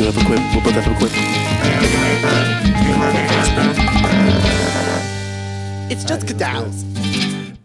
[0.00, 0.38] You'll have a quip.
[0.54, 1.12] We'll both have a quip.
[5.90, 6.84] It's just cadals.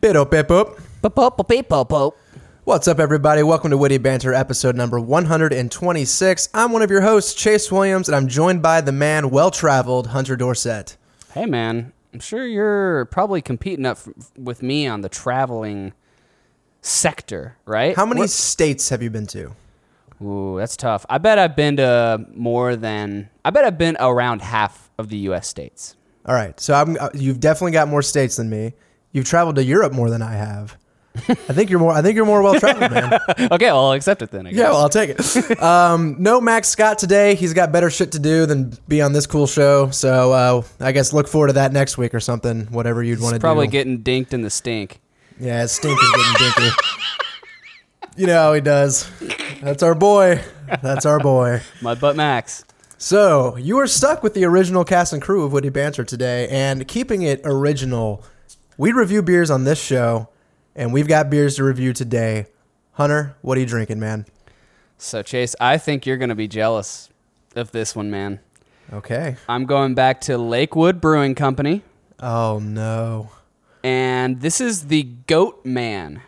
[0.02, 0.78] Bit up, bip up.
[1.02, 2.18] Pope.
[2.66, 3.42] What's up, everybody?
[3.42, 6.50] Welcome to Witty Banter, episode number 126.
[6.54, 10.08] I'm one of your hosts, Chase Williams, and I'm joined by the man well traveled,
[10.08, 10.98] Hunter Dorset.
[11.34, 11.94] Hey, man.
[12.14, 15.94] I'm sure you're probably competing up f- with me on the traveling
[16.82, 17.96] sector, right?
[17.96, 19.54] How many What- states have you been to?
[20.22, 21.06] Ooh, that's tough.
[21.10, 23.30] I bet I've been to more than.
[23.44, 25.48] I bet I've been around half of the U.S.
[25.48, 25.96] states.
[26.26, 28.74] All right, so I'm, uh, you've definitely got more states than me.
[29.12, 30.78] You've traveled to Europe more than I have.
[31.28, 31.94] I think you're more.
[31.94, 33.14] I think you're more well traveled, man.
[33.52, 34.48] okay, well, I'll accept it then.
[34.48, 34.60] I guess.
[34.60, 35.60] Yeah, well, I'll take it.
[35.62, 37.36] Um, no Max Scott today.
[37.36, 39.90] He's got better shit to do than be on this cool show.
[39.92, 42.66] So uh, I guess look forward to that next week or something.
[42.66, 43.42] Whatever you'd want to He's do.
[43.42, 45.00] probably getting dinked in the stink.
[45.40, 46.76] Yeah, stink is getting dinky.
[48.18, 49.10] you know how he does.
[49.62, 50.42] That's our boy.
[50.82, 51.62] That's our boy.
[51.82, 52.66] My butt max.
[52.98, 56.88] So you are stuck with the original cast and crew of Witty Banter today, and
[56.88, 58.24] keeping it original.
[58.78, 60.30] We review beers on this show,
[60.76, 62.48] and we've got beers to review today.
[62.94, 64.26] Hunter, what are you drinking, man?
[64.98, 67.10] So, Chase, I think you're going to be jealous
[67.56, 68.40] of this one, man.
[68.94, 69.36] Okay.
[69.50, 71.82] I'm going back to Lakewood Brewing Company,
[72.20, 73.30] Oh no,
[73.84, 76.22] and this is the Goat Man,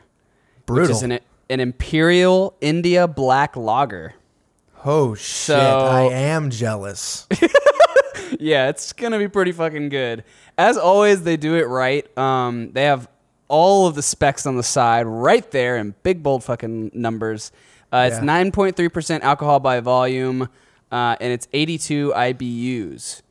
[0.66, 0.88] brutal.
[0.88, 1.20] which is an,
[1.50, 4.14] an Imperial India Black Lager.
[4.86, 7.28] oh shit, So- I am jealous.
[8.40, 10.24] yeah, it's gonna be pretty fucking good.
[10.58, 12.06] As always, they do it right.
[12.18, 13.08] Um, they have
[13.48, 17.52] all of the specs on the side right there in big bold fucking numbers.
[17.94, 18.26] Uh, it's Yeah.
[18.26, 20.50] nine point three percent alcohol by volume,
[20.92, 23.22] uh, and it's eighty two IBUs.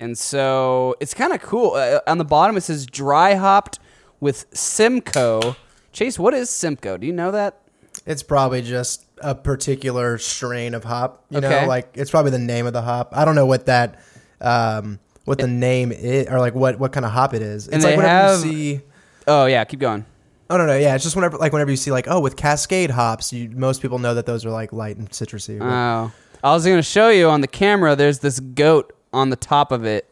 [0.00, 1.72] And so it's kind of cool.
[1.74, 3.78] Uh, on the bottom, it says dry hopped
[4.20, 5.56] with Simcoe.
[5.92, 6.96] Chase, what is Simcoe?
[6.98, 7.58] Do you know that?
[8.06, 11.24] It's probably just a particular strain of hop.
[11.30, 11.48] You Okay.
[11.62, 13.10] know, like it's probably the name of the hop.
[13.12, 14.00] I don't know what that,
[14.40, 17.66] um, what the name is, or like what what kind of hop it is.
[17.66, 18.80] It's And like whenever have- you see.
[19.26, 20.04] Oh yeah, keep going.
[20.48, 22.90] Oh no no yeah, it's just whenever like whenever you see like oh with Cascade
[22.90, 25.58] hops, you most people know that those are like light and citrusy.
[25.60, 26.12] Oh,
[26.44, 27.96] I was going to show you on the camera.
[27.96, 30.06] There's this goat on the top of it.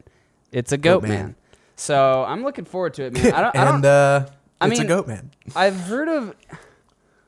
[0.51, 1.11] It's a goat, Goat man.
[1.27, 1.35] man.
[1.77, 3.33] So I'm looking forward to it, man.
[3.33, 3.57] I don't.
[3.57, 4.27] I and don't uh,
[4.61, 5.31] I it's mean- a goat man.
[5.55, 6.35] I've heard of.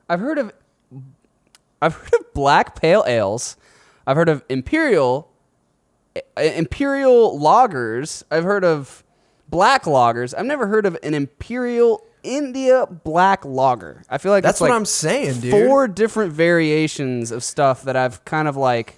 [0.09, 0.53] I've heard of.
[1.83, 3.57] I've heard of black pale ales.
[4.07, 5.31] I've heard of imperial.
[6.37, 8.23] Imperial lagers.
[8.31, 9.05] I've heard of
[9.49, 10.35] black lagers.
[10.37, 14.03] I've never heard of an imperial India black lager.
[14.09, 15.51] I feel like That's what like I'm saying, dude.
[15.53, 18.97] four different variations of stuff that I've kind of like.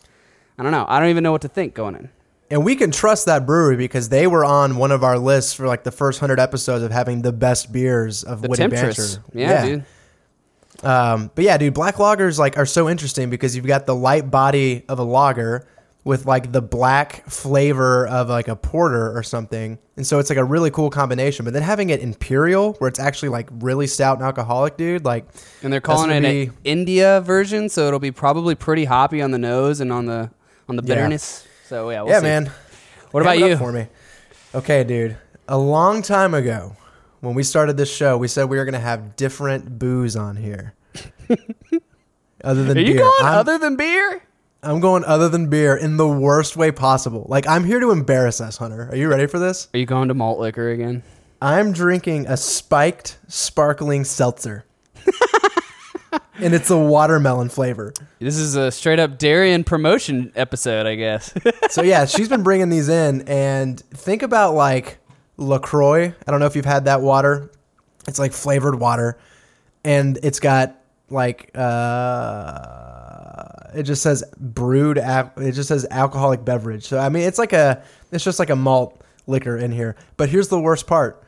[0.59, 0.87] I don't know.
[0.89, 2.10] I don't even know what to think going in.
[2.50, 5.66] And we can trust that brewery because they were on one of our lists for
[5.66, 9.16] like the first hundred episodes of having the best beers of The Witty Temptress.
[9.16, 9.39] Banter.
[9.39, 9.84] Yeah, dude.
[10.83, 14.31] Um, but yeah, dude, black lagers like are so interesting because you've got the light
[14.31, 15.66] body of a lager
[16.05, 20.39] with like the black flavor of like a porter or something, and so it's like
[20.39, 21.44] a really cool combination.
[21.44, 25.27] But then having it imperial, where it's actually like really stout and alcoholic, dude, like
[25.62, 29.33] And they're calling it gonna an India version, so it'll be probably pretty hoppy on
[29.33, 30.31] the nose and on the
[30.69, 30.95] on the Yeah.
[30.95, 31.45] bitterness.
[31.66, 32.25] So yeah, we'll yeah, see.
[32.27, 32.53] man.
[33.10, 33.56] What about you?
[33.56, 33.89] for me?
[34.55, 35.19] Okay, dude.
[35.49, 36.77] A long time ago,
[37.20, 40.74] when we started this show, we said we were gonna have different booze on here.
[42.44, 42.84] other than beer.
[42.84, 44.22] Are you beer, going I'm, other than beer?
[44.62, 47.26] I'm going other than beer in the worst way possible.
[47.28, 48.88] Like I'm here to embarrass us, Hunter.
[48.90, 49.68] Are you ready for this?
[49.74, 51.02] Are you going to malt liquor again?
[51.40, 54.64] I'm drinking a spiked sparkling seltzer.
[56.40, 57.92] and it's a watermelon flavor.
[58.18, 61.32] This is a straight up Darien promotion episode, I guess.
[61.70, 64.98] So yeah, she's been bringing these in and think about like
[65.38, 66.15] LaCroix.
[66.26, 67.50] I don't know if you've had that water.
[68.06, 69.19] It's like flavored water
[69.84, 70.76] and it's got
[71.10, 73.44] like uh
[73.75, 76.87] it just says brewed al- it just says alcoholic beverage.
[76.87, 79.97] So I mean it's like a it's just like a malt liquor in here.
[80.16, 81.22] But here's the worst part.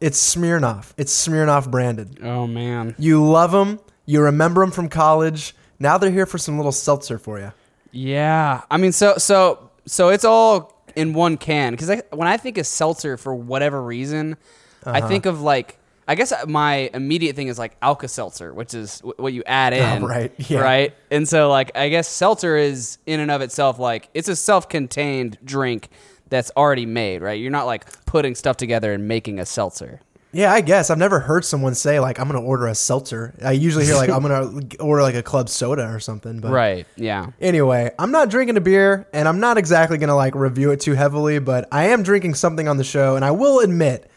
[0.00, 0.92] It's Smirnoff.
[0.96, 2.20] It's Smirnoff branded.
[2.22, 2.94] oh man.
[2.98, 3.80] You love them.
[4.06, 5.54] You remember them from college.
[5.80, 7.52] Now they're here for some little seltzer for you.
[7.92, 8.62] Yeah.
[8.70, 12.66] I mean so so so it's all in one can I, when I think of
[12.66, 14.36] seltzer for whatever reason,
[14.84, 15.08] I Uh-huh.
[15.08, 15.78] think of like
[16.10, 19.74] I guess my immediate thing is like Alka Seltzer, which is wh- what you add
[19.74, 20.02] in.
[20.02, 20.60] Oh, right, yeah.
[20.60, 20.94] Right.
[21.10, 25.36] And so like I guess seltzer is in and of itself like it's a self-contained
[25.44, 25.88] drink
[26.30, 27.38] that's already made, right?
[27.40, 30.00] You're not like putting stuff together and making a seltzer.
[30.30, 33.34] Yeah, I guess I've never heard someone say like I'm gonna order a seltzer.
[33.42, 36.40] I usually hear like I'm gonna order like a club soda or something.
[36.40, 36.86] But Right.
[36.96, 37.28] Yeah.
[37.40, 40.92] anyway, I'm not drinking a beer, and I'm not exactly gonna like review it too
[40.94, 41.38] heavily.
[41.38, 44.10] But I am drinking something on the show, and I will admit,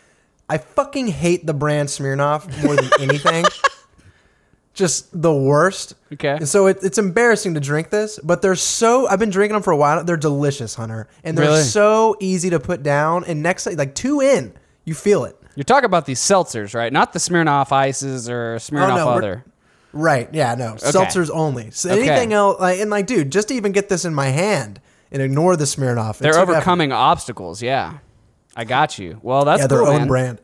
[0.49, 3.45] I fucking hate the brand Smirnoff more than anything.
[4.73, 5.95] just the worst.
[6.13, 6.29] Okay.
[6.35, 9.07] And so it, it's embarrassing to drink this, but they're so.
[9.07, 10.03] I've been drinking them for a while.
[10.03, 11.63] They're delicious, Hunter, and they're Really?
[11.63, 13.23] so easy to put down.
[13.25, 14.53] And next, like two in,
[14.83, 15.37] you feel it.
[15.55, 16.91] You're talking about these seltzers, right?
[16.93, 19.45] Not the Smirnoff Ices or Smirnoff Oh, no, other.
[19.93, 20.29] Right?
[20.33, 20.55] Yeah.
[20.55, 20.73] No.
[20.75, 21.71] Seltzers only.
[21.71, 22.07] So Okay.
[22.07, 24.79] anything else, like, and like, dude, just to even get this in my hand
[25.11, 26.17] and ignore the Smirnoff.
[26.19, 26.51] They're took effort.
[26.53, 27.61] overcoming obstacles.
[27.61, 27.97] Yeah,
[28.55, 29.19] I got you.
[29.21, 30.07] Well, that's yeah, their cool, own man.
[30.07, 30.39] brand.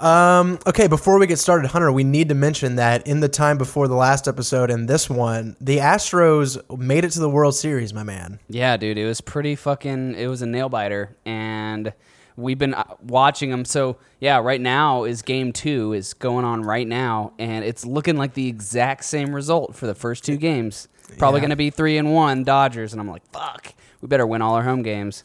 [0.00, 3.56] Um, okay, before we get started, Hunter, we need to mention that in the time
[3.56, 7.94] before the last episode and this one, the Astros made it to the World Series,
[7.94, 8.40] my man.
[8.48, 10.16] Yeah, dude, it was pretty fucking.
[10.16, 11.92] It was a nail biter, and
[12.36, 13.64] we've been uh, watching them.
[13.64, 18.16] So yeah, right now is game two is going on right now, and it's looking
[18.16, 20.88] like the exact same result for the first two games.
[21.18, 21.42] Probably Yeah.
[21.42, 24.54] going to be three and one Dodgers, and I'm like, fuck, we better win all
[24.54, 25.24] our home games.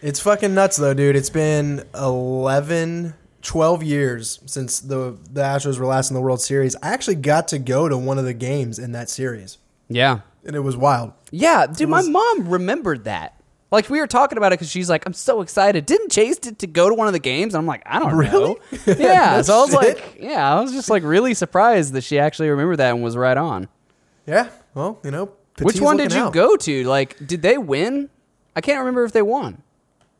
[0.00, 1.14] It's fucking nuts though, dude.
[1.16, 6.76] It's been 11, 12 years since the the Astros were last in the World Series.
[6.82, 9.58] I actually got to go to one of the games in that series,
[9.88, 11.12] Yeah, and it was wild.
[11.30, 13.40] yeah, dude, was- my mom remembered that.
[13.72, 15.86] Like we were talking about it because she's like, I'm so excited.
[15.86, 17.54] Didn't Chase to, to go to one of the games?
[17.54, 18.54] And I'm like, I don't Really?
[18.54, 18.58] know.
[18.98, 19.78] Yeah, No so I was shit.
[19.96, 23.16] like, yeah, I was just like really surprised that she actually remembered that and was
[23.16, 23.68] right on.
[24.26, 26.32] Yeah, well, you know, Which one did you out.
[26.32, 26.84] go to?
[26.84, 28.08] Like, did they win?
[28.54, 29.62] I can't remember if they won.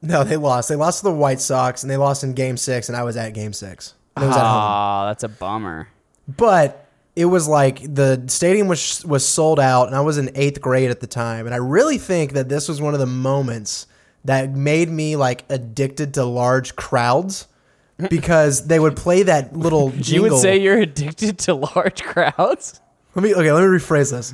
[0.00, 0.69] No, they lost.
[0.69, 3.16] They lost to the White Sox, and they lost in Game Six, and I was
[3.16, 3.94] at Game Six.
[4.16, 4.43] And it at home.
[4.44, 5.88] Ah, that's a bummer.
[6.26, 6.81] but
[7.14, 10.91] it was like the stadium was was sold out and I was in 8th grade
[10.91, 13.87] at the time and I really think that this was one of the moments
[14.25, 17.49] that made me like addicted to large crowds
[18.09, 20.05] because they would play that little jingle.
[20.14, 22.81] You would say you're addicted to large crowds?
[23.15, 24.32] Let me okay, let me rephrase this.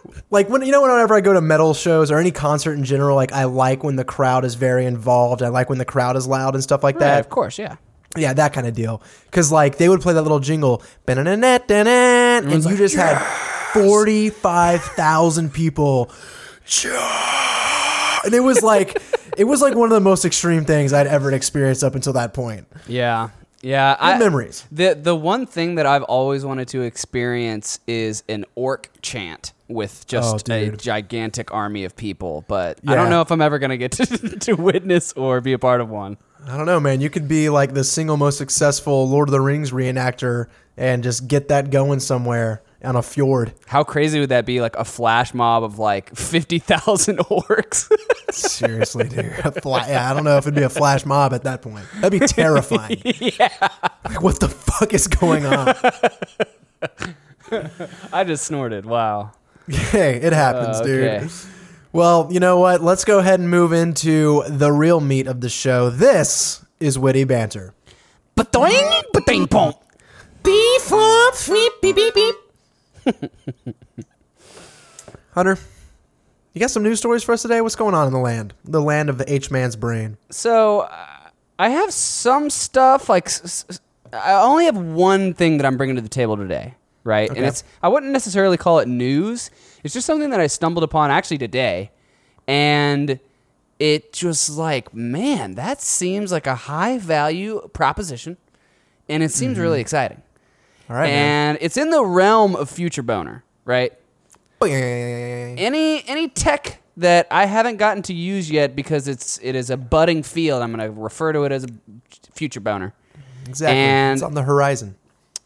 [0.30, 3.16] like when you know whenever I go to metal shows or any concert in general
[3.16, 5.42] like I like when the crowd is very involved.
[5.42, 7.20] I like when the crowd is loud and stuff like Right, that.
[7.20, 7.76] of course, yeah.
[8.16, 9.02] Yeah, that kind of deal.
[9.26, 10.82] Because like they would play that little jingle,
[12.44, 13.18] and you just had
[13.72, 16.10] forty five thousand people,
[18.24, 19.00] and it was like
[19.36, 22.34] it was like one of the most extreme things I'd ever experienced up until that
[22.34, 22.66] point.
[22.86, 23.30] Yeah.
[23.62, 23.96] Yeah.
[23.98, 24.66] Good memories.
[24.70, 30.04] The the one thing that I've always wanted to experience is an orc chant with
[30.04, 33.58] oh, just Oh, a gigantic army of people, but I don't know if I'm ever
[33.58, 34.06] gonna get to,
[34.40, 36.18] to witness or be a part of one.
[36.46, 37.00] I don't know, man.
[37.00, 41.28] You could be like the single most successful Lord of the Rings reenactor and just
[41.28, 43.52] get that going somewhere on a fjord.
[43.66, 44.60] How crazy would that be?
[44.60, 47.90] Like a flash mob of like fifty thousand orcs.
[48.32, 49.26] Seriously, dude.
[49.44, 51.86] A fla- yeah, I don't know if it'd be a flash mob at that point.
[52.00, 53.00] That'd be terrifying.
[53.04, 53.68] yeah.
[54.04, 55.74] Like, what the fuck is going on?
[58.12, 58.86] I just snorted.
[58.86, 59.32] Wow.
[59.68, 61.30] Hey, it happens, Uh, dude.
[61.92, 62.82] Well, you know what?
[62.82, 65.90] Let's go ahead and move into the real meat of the show.
[65.90, 67.74] This is witty banter.
[68.34, 69.74] Ba-doing, ba-ding, bong.
[70.42, 72.34] Beep, flop, beep, beep, beep, beep.
[75.34, 75.58] Hunter,
[76.52, 77.60] you got some news stories for us today?
[77.60, 78.54] What's going on in the land?
[78.64, 80.18] The land of the H man's brain.
[80.30, 81.06] So uh,
[81.58, 83.80] I have some stuff like s- s-
[84.12, 87.30] I only have one thing that I'm bringing to the table today, right?
[87.30, 87.38] Okay.
[87.38, 89.50] And it's I wouldn't necessarily call it news.
[89.82, 91.90] It's just something that I stumbled upon actually today,
[92.46, 93.18] and
[93.78, 98.36] it just like man, that seems like a high value proposition,
[99.08, 100.22] and it seems really exciting.
[100.92, 103.94] All right, and it's in the realm of future boner, right?
[104.60, 105.58] Oh, Bing.
[105.58, 109.78] any any tech that I haven't gotten to use yet because it's it is a
[109.78, 110.62] budding field.
[110.62, 111.68] I'm going to refer to it as a
[112.34, 112.92] future boner.
[113.48, 113.78] Exactly.
[113.78, 114.96] and- it's on the horizon.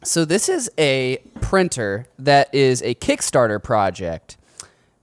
[0.02, 4.36] So this is a printer that is a Kickstarter project.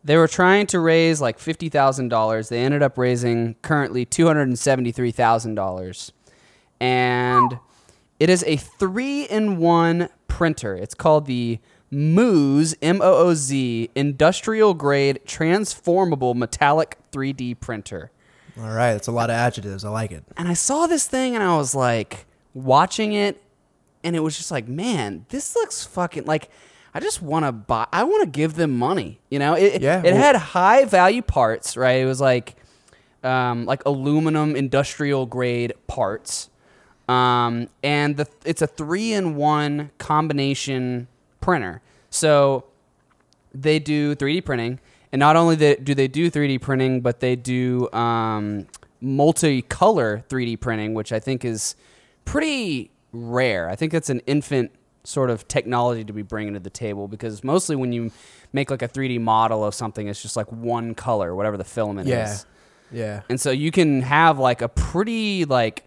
[0.03, 2.49] They were trying to raise like fifty thousand dollars.
[2.49, 6.11] They ended up raising currently two hundred and seventy three thousand dollars,
[6.81, 7.59] and
[8.19, 10.75] it is a three in one printer.
[10.75, 11.59] It's called the
[11.91, 18.09] Mooz M O O Z industrial grade transformable metallic three D printer.
[18.57, 19.85] All right, that's a lot of adjectives.
[19.85, 20.23] I like it.
[20.35, 22.25] And I saw this thing and I was like
[22.55, 23.41] watching it
[24.03, 26.49] and it was just like, man, this looks fucking like
[26.95, 29.53] I just want to buy I want to give them money, you know?
[29.53, 32.01] It Yeah, it well- had high value parts, right?
[32.01, 32.55] It was like
[33.23, 36.49] um, like aluminum industrial grade parts.
[37.09, 41.07] Um, and the it's a 3 in 1 combination
[41.41, 41.81] printer.
[42.09, 42.65] So
[43.53, 44.79] they do 3D printing,
[45.11, 48.67] and not only do they do 3D printing, but they do um,
[49.03, 51.75] multicolor 3D printing, which I think is
[52.25, 53.69] pretty rare.
[53.69, 54.71] I think that's an infant
[55.03, 58.09] sort of technology to be bringing to the table because mostly when you
[58.53, 62.07] make like a 3D model of something, it's just like one color, whatever the filament
[62.07, 62.31] Yeah.
[62.31, 62.45] is.
[62.91, 63.21] Yeah.
[63.29, 65.83] And so you can have like a pretty like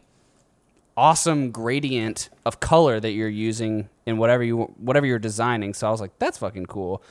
[0.97, 5.75] awesome gradient of color that you're using in whatever you whatever you're designing.
[5.75, 7.03] So I was like, that's fucking cool.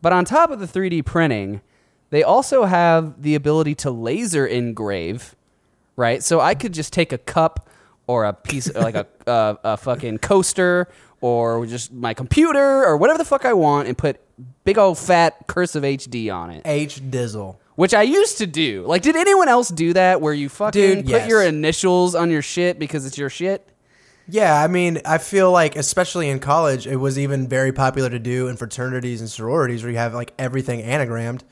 [0.00, 1.62] But on top of the 3D printing,
[2.10, 5.34] they also have the ability to laser engrave,
[5.96, 6.22] right?
[6.22, 7.68] So I could just take a cup
[8.06, 10.88] or a piece like a, a a fucking coaster
[11.20, 14.20] or just my computer or whatever the fuck I want and put
[14.64, 17.56] big old fat cursive HD on it H Dizzle.
[17.76, 18.84] Which I used to do.
[18.86, 21.28] Like, did anyone else do that where you fucking Dude, put yes.
[21.28, 23.68] your initials on your shit because it's your shit?
[24.28, 28.18] Yeah, I mean, I feel like especially in college, it was even very popular to
[28.18, 31.42] do in fraternities and sororities where you have like everything anagrammed.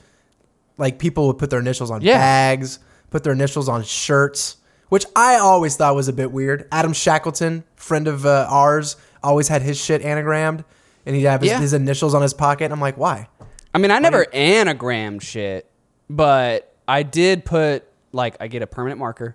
[0.78, 2.16] Like people would put their initials on Yeah.
[2.18, 2.78] bags,
[3.10, 4.56] put their initials on shirts,
[4.88, 6.66] which I always thought was a bit weird.
[6.72, 10.64] Adam Shackleton, friend of uh, ours, always had his shit anagrammed,
[11.04, 11.60] and he'd have his, Yeah.
[11.60, 12.72] his initials on his pocket.
[12.72, 13.28] I'm like, why?
[13.74, 15.70] I mean, I never anagrammed shit,
[16.12, 19.34] but I did put like I get a permanent marker,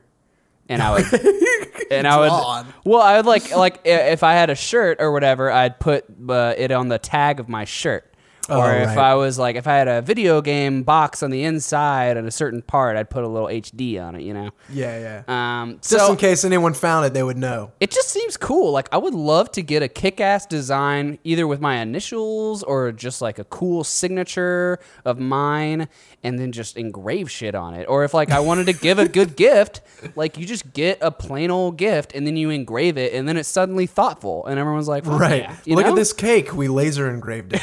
[0.70, 1.06] and I would,
[1.92, 5.52] and I would, well, I would like like if I had a shirt or whatever,
[5.52, 8.07] I'd put uh, it on the tag of my shirt.
[8.50, 8.98] Oh, or if right.
[8.98, 12.32] I was like, if I had a video game box on the inside at a
[12.32, 14.51] certain part, I'd put a little HD on it, you know.
[14.70, 15.62] Yeah, yeah.
[15.62, 17.72] Um, Just so in case anyone found it, they would know.
[17.80, 18.72] it just seems cool.
[18.72, 23.22] Like I would love to get a kick-ass design either with my initials or just
[23.22, 25.88] like a cool signature of mine
[26.24, 27.86] and then just engrave shit on it.
[27.89, 29.82] Or if like I wanted to give a good gift,
[30.16, 33.36] like you just get a plain old gift and then you engrave it and then
[33.38, 35.42] it's suddenly thoughtful and everyone's like, "Fuck Right.
[35.66, 35.92] yeah," Look know?
[35.92, 36.54] at this cake.
[36.54, 37.62] We laser engraved it.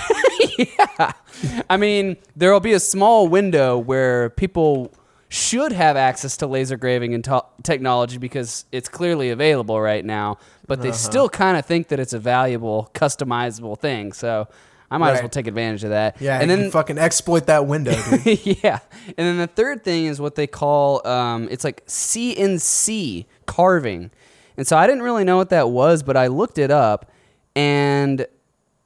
[1.70, 4.92] I mean, there will be a small window where people
[5.28, 10.38] should have access to laser graving and to- technology because it's clearly available right now,
[10.66, 10.90] but Uh-huh.
[10.90, 14.12] they still kind of think that it's a valuable, customizable thing.
[14.12, 14.46] So
[14.90, 16.20] I might as well take advantage of that.
[16.20, 18.46] Yeah, and then fucking exploit that window, dude.
[18.62, 24.10] yeah, and then the third thing is what they call um, it's like CNC carving,
[24.56, 27.10] and so I didn't really know what that was, but I looked it up,
[27.56, 28.26] and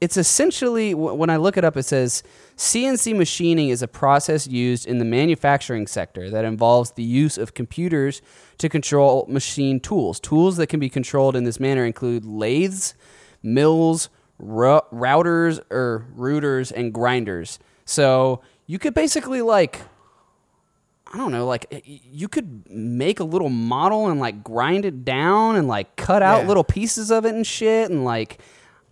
[0.00, 2.22] it's essentially when I look it up, it says
[2.56, 7.54] CNC machining is a process used in the manufacturing sector that involves the use of
[7.54, 8.22] computers
[8.58, 10.20] to control machine tools.
[10.20, 12.94] Tools that can be controlled in this manner include lathes,
[13.42, 17.58] mills, ru- routers or routers, and grinders.
[17.84, 19.80] So you could basically like
[21.12, 25.56] I don't know, like you could make a little model and like grind it down
[25.56, 26.48] and like cut out Yeah.
[26.48, 28.38] little pieces of it and shit and like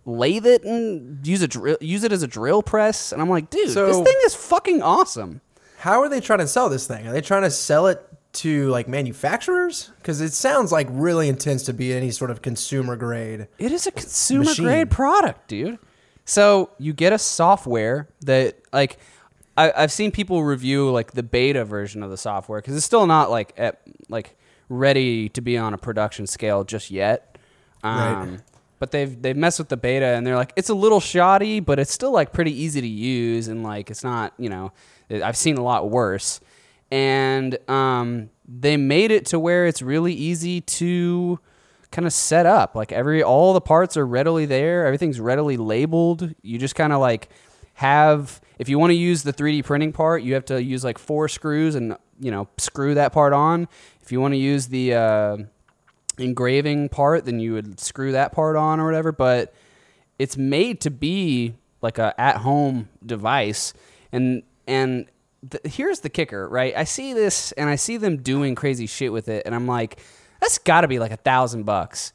[0.07, 3.49] lathe it and use a drill use it as a drill press and I'm like,
[3.49, 5.41] dude, this thing is fucking awesome.
[5.79, 7.05] How are they trying to sell this thing?
[7.05, 8.01] Are they trying to sell it
[8.33, 9.91] to like manufacturers?
[9.97, 13.47] Because it sounds like really intense to be any sort of consumer grade.
[13.59, 14.65] It is a consumer Machine.
[14.65, 15.77] grade product, dude.
[16.23, 18.97] So you get a software that like
[19.57, 23.07] I, I've seen people review like the beta version of the software because it's still
[23.07, 24.37] not like at like
[24.69, 27.37] ready to be on a production scale just yet.
[27.83, 28.39] Um, Right.
[28.79, 31.79] But they've they've messed with the beta and they're like it's a little shoddy, but
[31.79, 34.71] it's still like pretty easy to use and like it's not you know
[35.09, 36.39] I've seen a lot worse.
[36.89, 41.39] And um, they made it to where it's really easy to
[41.91, 42.75] kind of set up.
[42.75, 44.85] Like every all the parts are readily there.
[44.85, 46.33] Everything's readily labeled.
[46.41, 47.29] You just kind of like
[47.75, 50.97] have if you want to use the 3D printing part, you have to use like
[50.97, 53.67] four screws and you know screw that part on.
[54.01, 55.37] If you want to use the uh,
[56.17, 59.11] engraving part, then you would screw that part on or whatever.
[59.11, 59.53] But
[60.19, 63.73] it's made to be like a at home device,
[64.11, 65.05] and and
[65.49, 66.75] th- here's the kicker, right?
[66.75, 69.99] I see this and I see them doing crazy shit with it, and I'm like,
[70.41, 72.13] that's got to be like a thousand bucks.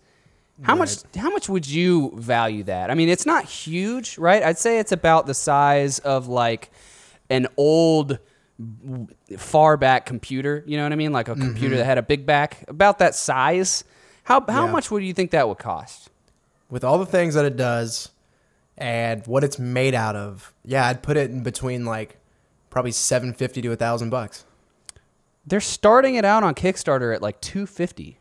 [0.62, 0.96] How much?
[1.16, 2.90] How much would you value that?
[2.90, 4.42] I mean, it's not huge, right?
[4.42, 6.70] I'd say it's about the size of like
[7.30, 8.18] an old,
[9.36, 10.62] far back computer.
[10.66, 11.12] You know what I mean?
[11.12, 11.42] Like a mm-hmm.
[11.42, 13.84] computer that had a big back, about that size.
[14.24, 14.72] How how Yeah.
[14.72, 16.10] much would you think that would cost?
[16.70, 18.10] With all the things that it does
[18.78, 22.18] and what it's made out of, yeah, I'd put it in between like
[22.70, 24.44] probably seven fifty to a thousand bucks.
[25.44, 28.16] They're starting it out on Kickstarter at like 250.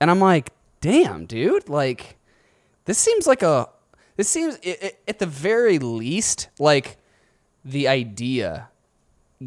[0.00, 2.16] And I'm like, "Damn, dude, like
[2.84, 3.68] this seems like a
[4.16, 6.98] this seems i i at the very least like
[7.64, 8.68] the idea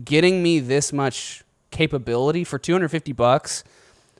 [0.03, 3.63] getting me this much capability for 250 bucks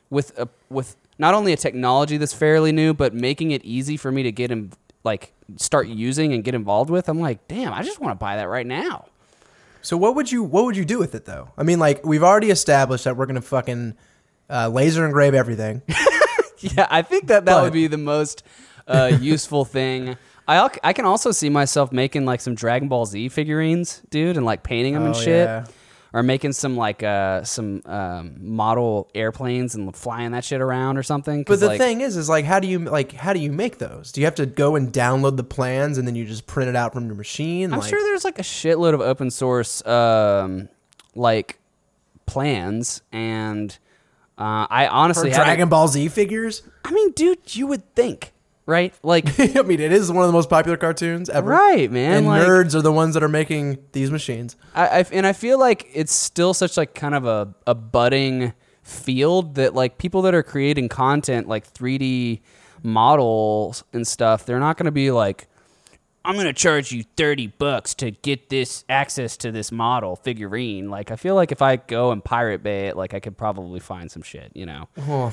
[0.09, 4.11] with a with not only a technology that's fairly new but making it easy for
[4.11, 4.71] me to get in
[5.03, 7.07] like start using and get involved with.
[7.07, 9.05] I'm like, "Damn, I just want to buy that right now."
[9.81, 11.49] So what would you what would you do with it though?
[11.57, 13.95] I mean, like we've already established that we're gonna fucking
[14.49, 15.81] uh, laser engrave everything.
[16.59, 18.41] Yeah, I think that that But- would be the most
[18.87, 20.17] uh, useful thing.
[20.47, 24.45] I I can also see myself making like some Dragon Ball Z figurines, dude, and
[24.45, 25.45] like painting them and Oh, shit.
[25.47, 25.65] yeah.
[26.13, 31.03] or making some like uh some um, model airplanes and flying that shit around or
[31.03, 31.43] something.
[31.43, 33.51] 'Cause, But the like, thing is, is like, how do you like how do you
[33.51, 34.11] make those?
[34.13, 36.75] Do you have to go and download the plans and then you just print it
[36.77, 37.73] out from your machine?
[37.73, 40.69] I'm like, sure there's like a shitload of open source um
[41.13, 41.59] like
[42.25, 43.77] plans and
[44.37, 46.61] uh, I for honestly haven't- Dragon Ball Z figures.
[46.85, 48.33] I mean, dude, you would think,
[48.67, 48.93] right?
[49.01, 51.49] Like, I mean, it is one of the most popular cartoons ever.
[51.49, 52.17] right, man.
[52.17, 54.55] And like, nerds are the ones that are making these machines.
[54.75, 58.53] I, I and I feel like it's still such like kind of a, a budding
[58.83, 62.41] field that like people that are creating content like 3D
[62.83, 65.47] models and stuff, they're not going to be like,
[66.23, 70.89] I'm going to charge you 30 bucks to get this access to this model figurine.
[70.89, 73.79] Like, I feel like if I go and Pirate Bay it, like I could probably
[73.79, 74.89] find some shit, you know?
[74.97, 75.31] Well,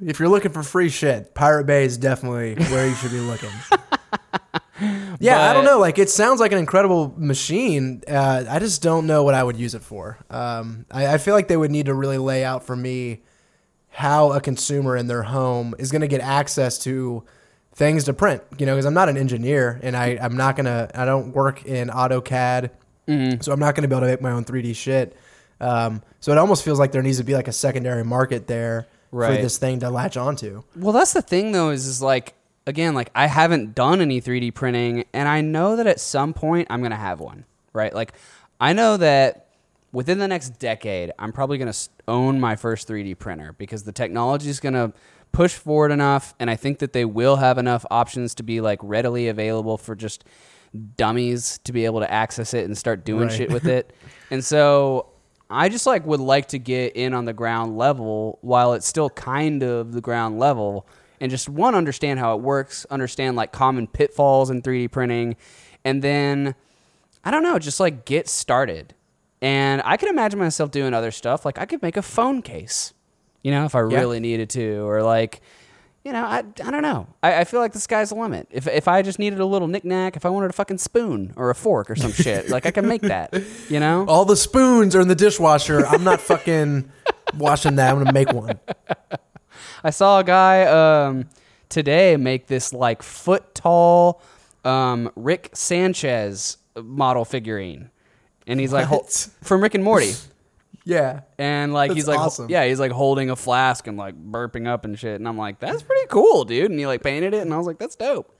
[0.00, 3.50] if you're looking for free shit, Pirate Bay is definitely where you should be looking.
[5.20, 5.78] yeah, I don't know.
[5.78, 8.02] Like, it sounds like an incredible machine.
[8.08, 10.18] Uh, I just don't know what I would use it for.
[10.30, 13.22] Um, I, I feel like they would need to really lay out for me
[13.90, 17.22] how a consumer in their home is going to get access to
[17.74, 18.42] things to print.
[18.58, 20.90] You know, because I'm not an engineer and I, I'm not gonna.
[20.94, 22.70] I don't work in AutoCAD,
[23.42, 25.16] so I'm not gonna be able to make my own 3D shit.
[25.60, 28.88] Um, so it almost feels like there needs to be like a secondary market there
[29.14, 29.36] Right.
[29.36, 30.62] for this thing to latch onto.
[30.76, 32.34] Well, that's the thing though, is is like
[32.66, 36.66] again, like I haven't done any 3D printing, and I know that at some point
[36.70, 37.94] I'm gonna have one, right?
[37.94, 38.12] Like
[38.60, 39.48] I know that
[39.92, 41.74] within the next decade, I'm probably gonna
[42.08, 44.92] own my first 3D printer because the technology is gonna
[45.32, 48.78] push forward enough, and I think that they will have enough options to be like
[48.82, 50.24] readily available for just
[50.96, 53.36] dummies to be able to access it and start doing Right.
[53.36, 53.92] shit with it.
[54.30, 55.06] and so
[55.50, 59.10] I just like would like to get in on the ground level while it's still
[59.10, 60.86] kind of the ground level
[61.20, 65.36] and just one understand how it works, understand like common pitfalls in 3D printing
[65.84, 66.54] and then
[67.24, 68.94] I don't know, just like get started.
[69.40, 72.92] And I could imagine myself doing other stuff like I could make a phone case.
[73.42, 73.98] You know, if I Yeah.
[73.98, 75.40] really needed to or like
[76.04, 77.06] you know, I, I don't know.
[77.22, 78.46] I, I feel like the sky's the limit.
[78.50, 81.48] If if I just needed a little knickknack, if I wanted a fucking spoon or
[81.48, 83.34] a fork or some shit, like I can make that.
[83.70, 84.04] You know?
[84.08, 85.86] All the spoons are in the dishwasher.
[85.86, 86.90] I'm not fucking
[87.36, 87.90] washing that.
[87.92, 88.60] I'm gonna make one.
[89.82, 91.28] I saw a guy um,
[91.70, 94.22] today make this like foot tall
[94.64, 97.90] um, Rick Sanchez model figurine,
[98.46, 98.88] and he's like
[99.42, 100.12] from Rick and Morty,
[100.84, 101.20] Yeah.
[101.38, 102.48] and like he's like awesome.
[102.50, 105.58] yeah, he's like holding a flask and like burping up and shit, and I'm like
[105.60, 106.70] that's pretty cool, dude.
[106.70, 108.30] And he like painted it, and I was like that's dope.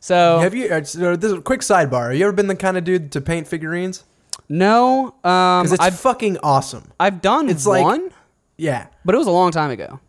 [0.00, 0.68] So Have you?
[0.68, 2.10] Uh, so this is a quick sidebar.
[2.10, 4.04] Have you ever been the kind of dude to paint figurines?
[4.48, 6.90] no, um, it's I've fucking awesome.
[7.00, 8.10] I've done it's like- one,
[8.58, 8.88] Yeah.
[9.04, 10.00] but it was a long time ago.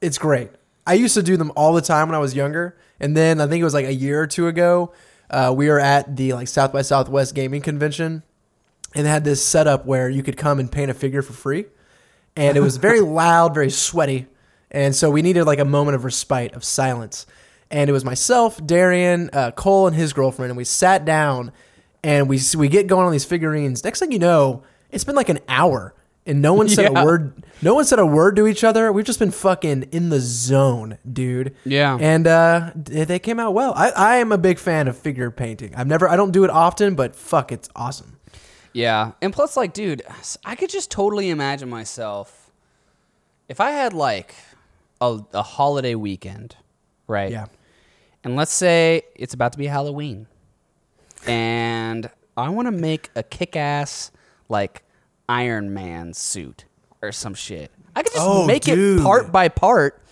[0.00, 0.50] It's great.
[0.86, 3.46] I used to do them all the time when I was younger, and then I
[3.46, 4.92] think it was like a year or two ago,
[5.30, 8.22] uh, we were at the like South by Southwest gaming convention,
[8.96, 11.66] and they had this setup where you could come and paint a figure for free,
[12.34, 14.26] and it was very loud, very sweaty,
[14.70, 17.26] and so we needed like a moment of respite of silence,
[17.70, 21.52] and it was myself, Darian, uh, Cole, and his girlfriend, and we sat down,
[22.02, 23.84] and we we get going on these figurines.
[23.84, 25.92] Next thing you know, it's been like an hour.
[26.28, 27.02] And no one said Yeah.
[27.02, 27.44] a word.
[27.62, 28.90] No one said a word to each other.
[28.90, 31.54] We've just been fucking in the zone, dude.
[31.64, 31.96] Yeah.
[32.00, 33.72] And uh, they came out well.
[33.76, 35.72] I, I am a big fan of figure painting.
[35.76, 36.08] I've never.
[36.08, 38.15] I don't do it often, but fuck, it's awesome.
[38.76, 40.02] Yeah, and plus, like, dude,
[40.44, 42.50] I could just totally imagine myself
[43.48, 44.34] if I had like
[45.00, 46.56] a, a holiday weekend,
[47.08, 47.30] right?
[47.32, 47.46] Yeah.
[48.22, 50.26] And let's say it's about to be Halloween,
[51.26, 54.10] and I want to make a kick-ass
[54.48, 54.82] like
[55.28, 56.64] Iron Man suit
[57.02, 57.70] or some shit.
[57.94, 59.00] I could just Oh, make dude.
[59.00, 60.02] it part by part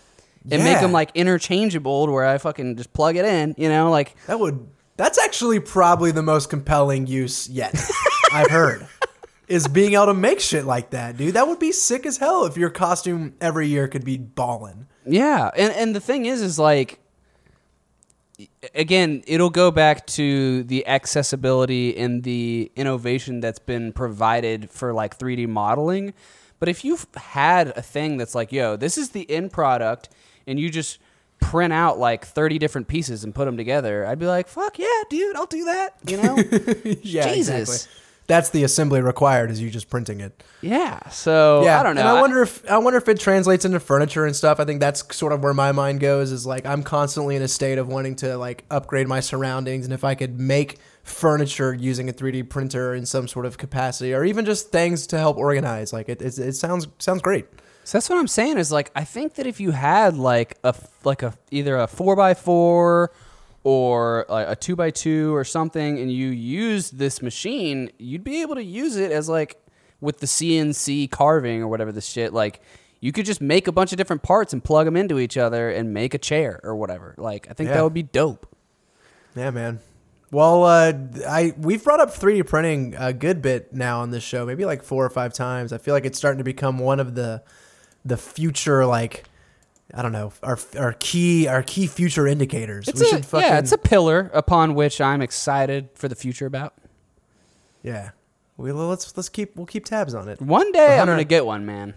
[0.51, 0.81] and make Yeah.
[0.81, 3.55] them like interchangeable to where I fucking just plug it in.
[3.59, 4.67] You know, like That would.
[4.97, 7.75] That's actually probably the most compelling use yet
[8.35, 8.87] I've heard.
[9.47, 11.35] Is being able to make shit like that, dude.
[11.35, 14.87] That would be sick as hell if your costume every year could be ballin'.
[15.07, 16.99] Yeah, and and the thing is, is like,
[18.75, 25.19] again, it'll go back to the accessibility and the innovation that's been provided for like
[25.19, 26.15] 3D modeling.
[26.59, 30.09] But if you've had a thing that's like, yo, this is the end product,
[30.47, 30.99] and you just
[31.41, 35.03] print out like 30 different pieces and put them together, I'd be like, fuck yeah,
[35.11, 35.97] dude, I'll do that.
[36.07, 36.37] You know?
[37.03, 37.61] yeah, Jesus.
[37.61, 38.01] exactly.
[38.27, 39.51] That's the assembly required.
[39.51, 40.43] Is you just printing it.
[40.63, 41.09] yeah.
[41.11, 42.01] So yeah, I don't know.
[42.01, 44.61] And I wonder if I wonder if it translates into furniture and stuff.
[44.61, 46.33] I think that's sort of where my mind goes.
[46.33, 49.93] Is like I'm constantly in a state of wanting to like upgrade my surroundings, and
[49.93, 54.25] if I could make furniture using a 3D printer in some sort of capacity, or
[54.25, 57.47] even just things to help organize, like it, it, it sounds sounds great.
[57.85, 60.75] So that's what I'm saying is like I think that if you had like a
[61.05, 63.13] like a either a four by four
[63.65, 68.43] or like a two by two or something, and you used this machine, you'd be
[68.43, 69.57] able to use it as like
[70.01, 72.33] with the CNC carving or whatever the shit.
[72.33, 72.61] Like
[73.01, 75.71] you could just make a bunch of different parts and plug them into each other
[75.71, 77.15] and make a chair or whatever.
[77.19, 77.77] Like I think Yeah.
[77.77, 78.47] that would be dope.
[79.35, 79.81] Yeah, man.
[80.31, 80.93] Well, uh,
[81.29, 84.83] I we've brought up 3D printing a good bit now on this show, maybe like
[84.83, 85.73] four or five times.
[85.73, 87.43] I feel like it's starting to become one of the
[88.05, 89.25] the future like
[89.93, 92.89] I don't know our our key our key future indicators.
[92.89, 96.15] It's we a, should fucking yeah, it's a pillar upon which I'm excited for the
[96.15, 96.75] future about.
[97.83, 98.11] yeah.
[98.57, 100.41] We let's let's keep we'll keep tabs on it.
[100.41, 101.95] One day I'm gonna get one, man.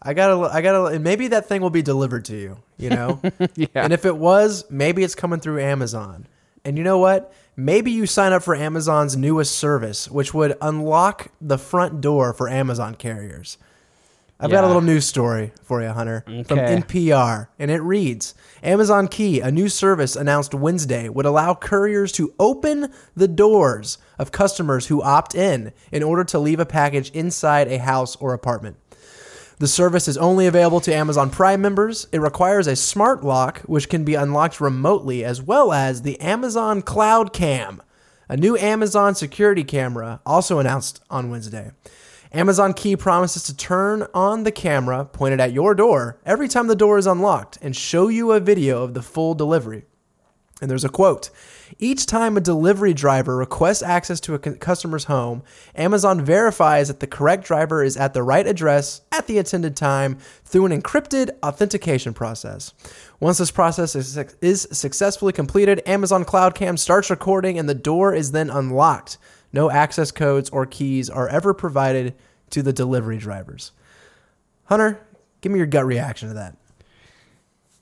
[0.00, 2.58] I gotta I gotta and maybe that thing will be delivered to you.
[2.78, 3.20] You know.
[3.54, 3.66] Yeah.
[3.74, 6.26] And if it was, maybe it's coming through Amazon.
[6.64, 7.32] And you know what?
[7.56, 12.48] Maybe you sign up for Amazon's newest service, which would unlock the front door for
[12.48, 13.58] Amazon carriers.
[14.40, 14.66] I've got a Yeah.
[14.68, 16.72] little news story for you, Hunter, from Okay.
[16.74, 22.32] NPR, and it reads Amazon Key, a new service announced Wednesday, would allow couriers to
[22.38, 27.66] open the doors of customers who opt in in order to leave a package inside
[27.66, 28.76] a house or apartment.
[29.58, 32.06] The service is only available to Amazon Prime members.
[32.12, 36.80] It requires a smart lock, which can be unlocked remotely, as well as the Amazon
[36.80, 37.82] Cloud Cam,
[38.28, 41.72] a new Amazon security camera, also announced on Wednesday.
[42.32, 46.76] Amazon Key promises to turn on the camera pointed at your door every time the
[46.76, 49.84] door is unlocked and show you a video of the full delivery.
[50.60, 51.30] And there's a quote
[51.78, 55.42] Each time a delivery driver requests access to a customer's home,
[55.74, 60.18] Amazon verifies that the correct driver is at the right address at the intended time
[60.44, 62.74] through an encrypted authentication process.
[63.20, 68.12] Once this process is, is successfully completed, Amazon Cloud Cam starts recording and the door
[68.12, 69.16] is then unlocked.
[69.52, 72.14] No access codes or keys are ever provided
[72.50, 73.72] to the delivery drivers.
[74.64, 75.00] Hunter,
[75.40, 76.56] give me your gut reaction to that.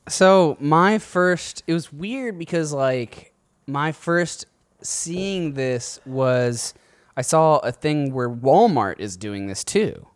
[0.09, 3.33] So my first, it was weird because like
[3.67, 4.47] my first
[4.83, 6.75] seeing this was
[7.17, 10.07] I saw a thing where Walmart is doing this too.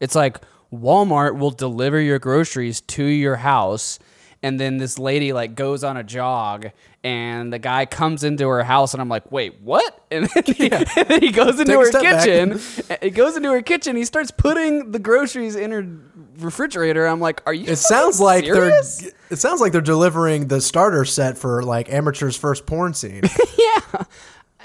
[0.00, 0.40] It's like
[0.72, 3.98] Walmart will deliver your groceries to your house
[4.42, 6.70] and then this lady like goes on a jog
[7.06, 10.70] and the guy comes into her house and I'm like, "Wait, what?" And then he,
[10.70, 12.60] and then he goes into her kitchen.
[13.02, 13.96] He goes into her kitchen.
[13.96, 15.86] He starts putting the groceries in her
[16.38, 17.06] refrigerator.
[17.06, 18.98] I'm like, "Are you It sounds like serious?
[18.98, 23.22] they're it sounds like they're delivering the starter set for like amateur's first porn scene.
[23.58, 24.04] yeah.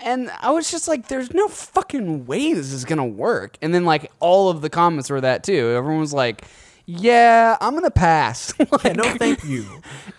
[0.04, 3.58] And I was just like, there's no fucking way this is gonna work.
[3.62, 5.74] And then like all of the comments were that too.
[5.76, 6.46] Everyone was like,
[6.86, 8.54] yeah, I'm gonna pass.
[8.60, 9.66] Like, yeah, no thank you.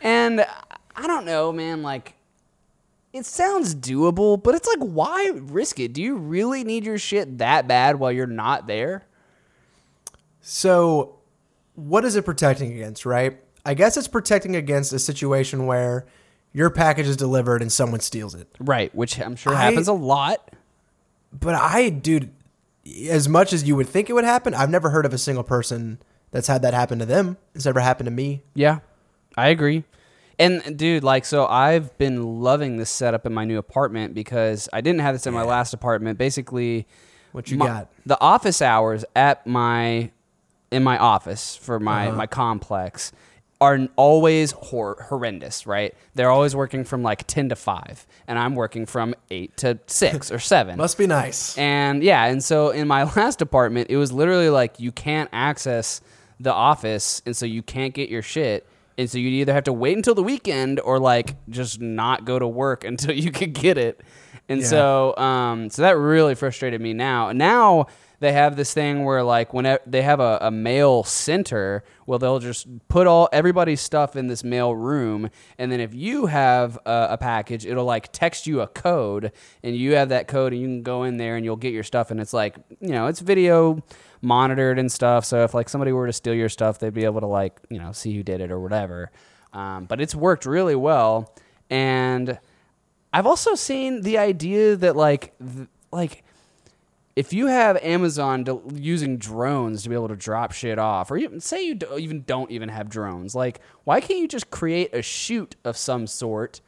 [0.01, 0.47] and
[0.96, 1.83] I don't know, man.
[1.83, 2.14] Like,
[3.12, 5.92] it sounds doable, but it's like, why risk it?
[5.92, 9.05] Do you really need your shit that bad while you're not there?
[10.40, 11.16] So,
[11.74, 13.38] what is it protecting against, right?
[13.64, 16.07] I guess it's protecting against a situation where
[16.52, 18.48] your package is delivered and someone steals it.
[18.59, 20.50] Right, which I'm sure I- happens a lot.
[21.33, 22.31] But I, dude,
[23.09, 25.44] as much as you would think it would happen, I've never heard of a single
[25.44, 25.98] person
[26.31, 27.38] that's had that happen to them.
[27.55, 28.42] It's never happened to me.
[28.55, 28.81] Yeah,
[29.37, 29.85] I agree.
[30.38, 34.81] And dude, like, so I've been loving this setup in my new apartment because I
[34.81, 36.18] didn't have this in my last apartment.
[36.18, 36.87] Basically,
[37.33, 37.88] What you my- got?
[38.07, 40.11] the office hours at my
[40.71, 42.16] in my office for my Uh-huh.
[42.16, 43.12] my complex
[43.61, 45.66] are always hor- horrendous.
[45.66, 45.95] Right?
[46.14, 50.33] They're always working from like ten to five, and I'm working from eight to six
[50.33, 50.79] or seven.
[50.79, 51.57] Must be nice.
[51.59, 56.01] And yeah, and so in my last apartment, it was literally like you can't access
[56.40, 58.66] the office, and so you can't get your shit.
[59.03, 62.38] And so you'd either have to wait until the weekend or like just not go
[62.38, 64.01] to work until you could get it.
[64.49, 64.67] And Yeah.
[64.67, 66.93] so, um, so that really frustrated me.
[66.95, 67.87] Now, now
[68.23, 72.39] they have this thing where like when they have a, a mail center, well, they'll
[72.39, 77.09] just put all everybody's stuff in this mail room, and then if you have a,
[77.11, 79.33] a package, it'll like text you a code,
[79.65, 81.83] and you have that code, and you can go in there and you'll get your
[81.83, 83.83] stuff, and it's like you know it's video
[84.23, 85.25] monitored and stuff.
[85.25, 87.81] So if like somebody were to steal your stuff, they'd be able to like you
[87.81, 89.11] know see who did it or whatever.
[89.53, 91.35] Um, but it's worked really well,
[91.69, 92.39] and
[93.13, 96.25] I've also seen the idea that like th- like
[97.14, 101.16] if you have Amazon to, using drones to be able to drop shit off, or
[101.18, 104.94] even say you do, even don't even have drones, like why can't you just create
[104.94, 106.61] a chute of some sort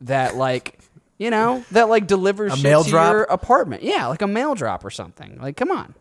[0.00, 0.78] that like
[1.18, 3.12] you know that like delivers A shit mail to drop?
[3.12, 3.82] your apartment?
[3.82, 5.38] Yeah, like a mail drop or something.
[5.40, 5.94] Like, come on.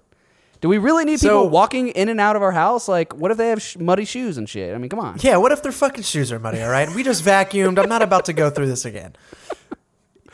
[0.61, 2.87] Do we really need So- people walking in and out of our house?
[2.87, 4.75] Like, what if they have sh- muddy shoes and shit?
[4.75, 5.17] I mean, come on.
[5.19, 6.87] Yeah, what if their fucking shoes are muddy, all right?
[6.93, 7.79] We just vacuumed.
[7.79, 9.15] I'm not about to go through this again.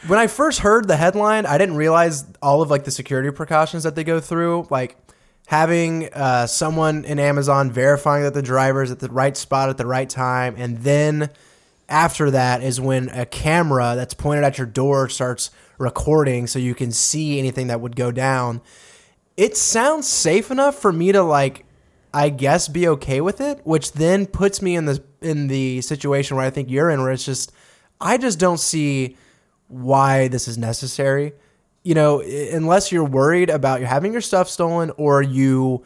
[0.05, 3.83] When I first heard the headline, I didn't realize all of like the security precautions
[3.83, 4.95] that they go through, like
[5.47, 9.77] having uh, someone in Amazon verifying that the driver is at the right spot at
[9.77, 11.31] the right time, and then
[11.89, 16.75] after that is when a camera that's pointed at your door starts recording so you
[16.75, 18.61] can see anything that would go down.
[19.35, 21.65] It sounds safe enough for me to like
[22.13, 26.37] I guess be okay with it, which then puts me in the in the situation
[26.37, 27.51] where I think you're in where it's just
[27.99, 29.17] I just don't see
[29.67, 31.33] why this is necessary.
[31.83, 35.83] You know, unless you're worried about you having your stuff stolen or you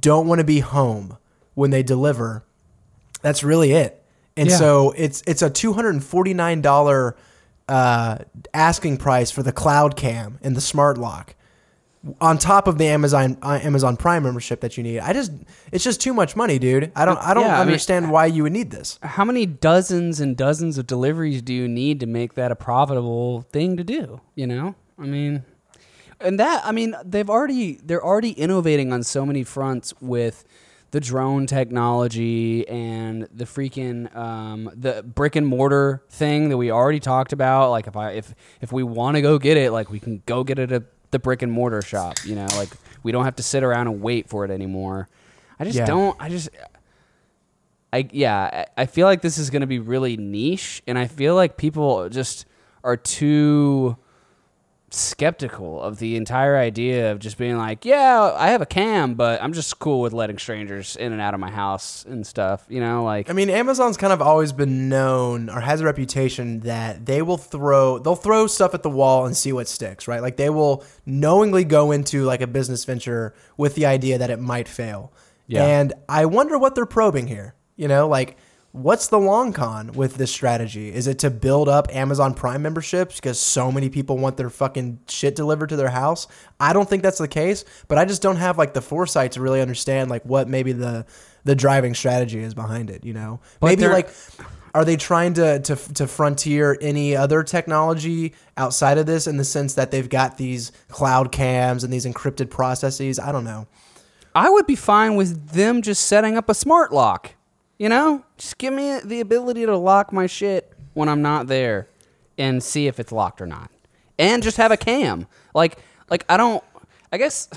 [0.00, 1.16] don't want to be home
[1.54, 2.44] when they deliver.
[3.22, 4.02] That's really it.
[4.36, 4.56] And Yeah.
[4.56, 7.16] so it's it's a two hundred and forty nine dollar
[7.68, 8.18] uh,
[8.54, 11.34] asking price for the cloud cam and the smart lock
[12.20, 14.98] on top of the Amazon uh, Amazon Prime membership that you need.
[15.00, 15.30] I just
[15.70, 16.90] it's just too much money, dude.
[16.96, 18.98] I don't I don't Yeah, I mean- understand why you would need this.
[19.02, 23.42] How many dozens and dozens of deliveries do you need to make that a profitable
[23.52, 24.20] thing to do?
[24.34, 25.44] You know, I mean,
[26.20, 30.44] and that I mean they've already they're already innovating on so many fronts with
[30.90, 37.00] the drone technology and the freaking um, the brick and mortar thing that we already
[37.00, 37.70] talked about.
[37.70, 40.44] Like if I if if we want to go get it, like we can go
[40.44, 40.82] get it at
[41.12, 42.16] the brick and mortar shop.
[42.26, 42.70] You know, like
[43.04, 45.08] we don't have to sit around and wait for it anymore.
[45.60, 45.86] I just Yeah.
[45.86, 46.16] don't.
[46.20, 46.48] I just
[47.92, 51.06] I yeah, I I feel like this is going to be really niche, and I
[51.06, 52.46] feel like people just
[52.84, 53.96] are too
[54.92, 59.42] skeptical of the entire idea of just being like, yeah, I have a cam, but
[59.42, 62.64] I'm just cool with letting strangers in and out of my house and stuff.
[62.68, 66.60] You know, like I mean, Amazon's kind of always been known or has a reputation
[66.60, 70.22] that they will throw they'll throw stuff at the wall and see what sticks, right?
[70.22, 74.38] Like they will knowingly go into like a business venture with the idea that it
[74.38, 75.12] might fail.
[75.46, 75.64] Yeah.
[75.64, 77.54] And I wonder what they're probing here.
[77.76, 78.36] You know, like
[78.72, 80.92] what's the long con with this strategy?
[80.92, 85.00] Is it to build up Amazon Prime memberships because so many people want their fucking
[85.08, 86.26] shit delivered to their house?
[86.58, 89.40] I don't think that's the case, but I just don't have like the foresight to
[89.40, 91.06] really understand like what maybe the
[91.44, 93.40] the driving strategy is behind it, you know.
[93.60, 94.10] But maybe like
[94.74, 99.44] are they trying to, to to frontier any other technology outside of this in the
[99.44, 103.18] sense that they've got these cloud cams and these encrypted processes?
[103.18, 103.66] I don't know.
[104.34, 107.34] I would be fine with them just setting up a smart lock.
[107.78, 111.88] You know, just give me the ability to lock my shit when I'm not there,
[112.38, 113.70] and see if it's locked or not,
[114.18, 115.26] and just have a cam.
[115.54, 115.78] Like,
[116.10, 116.62] like I don't.
[117.10, 117.48] I guess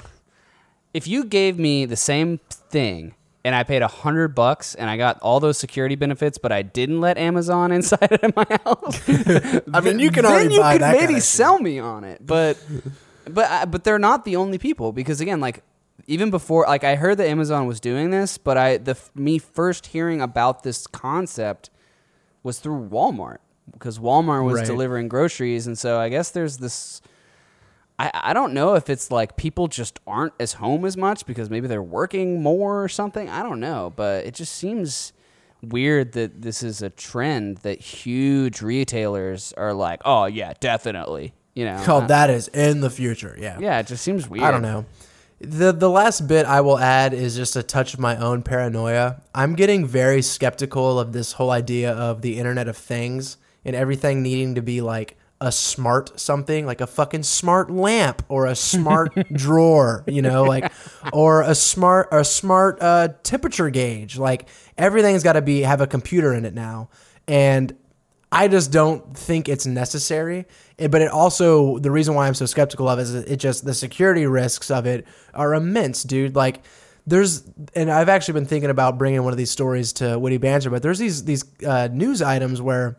[0.93, 4.97] if you gave me the same thing and I paid a hundred bucks and I
[4.97, 9.01] got all those security benefits, but I didn't let Amazon inside of my house.
[9.73, 11.77] I mean, you can then already you buy could that maybe kind of sell me
[11.79, 12.57] on it, but
[13.29, 15.61] but I- but they're not the only people because again, like
[16.07, 19.87] even before, like I heard that Amazon was doing this, but I the me first
[19.87, 21.69] hearing about this concept
[22.43, 23.37] was through Walmart
[23.73, 24.65] because Walmart was Right.
[24.67, 27.01] delivering groceries, and so I guess there's this.
[27.97, 31.49] I, I don't know if it's like people just aren't as home as much because
[31.49, 33.29] maybe they're working more or something.
[33.29, 35.13] I don't know, but it just seems
[35.63, 41.33] weird that this is a trend that huge retailers are like, oh yeah, definitely.
[41.55, 43.35] You know, Oh, that is in the future.
[43.39, 43.57] Yeah.
[43.61, 44.43] yeah, it just seems weird.
[44.43, 44.85] I don't know.
[45.39, 49.21] The the last bit I will add is just a touch of my own paranoia.
[49.33, 54.23] I'm getting very skeptical of this whole idea of the Internet of Things and everything
[54.23, 59.13] needing to be like a smart something, like a fucking smart lamp or a smart
[59.33, 60.71] drawer, you know, like
[61.11, 64.17] or a smart a smart uh, temperature gauge.
[64.17, 66.89] Like everything's got to be have a computer in it now,
[67.27, 67.75] and
[68.35, 70.45] I just don't think it's necessary.
[70.77, 73.65] Eh, But it also the reason why I'm so skeptical of it is it just
[73.65, 76.35] the security risks of it are immense, dude.
[76.35, 76.61] Like
[77.07, 77.43] there's
[77.75, 80.81] and I've actually been thinking about bringing one of these stories to Witty Banter, but
[80.81, 82.97] there's these these uh, news items where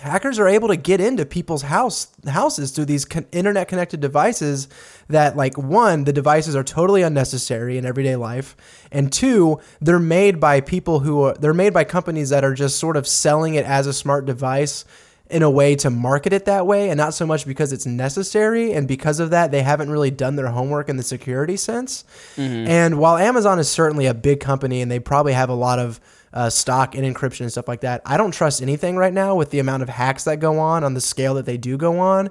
[0.00, 4.68] hackers are able to get into people's house houses through these con- internet connected devices
[5.08, 8.56] that like one the devices are totally unnecessary in everyday life
[8.90, 12.78] and two they're made by people who are they're made by companies that are just
[12.78, 14.84] sort of selling it as a smart device
[15.28, 18.72] in a way to market it that way and not so much because it's necessary
[18.72, 22.04] and because of that they haven't really done their homework in the security sense.
[22.36, 22.66] Mm-hmm.
[22.66, 26.00] And while amazon is certainly a big company and they probably have a lot of
[26.32, 29.50] uh, stock in encryption and stuff like that i don't trust anything right now with
[29.50, 32.28] the amount of hacks that go on on the scale that they do go on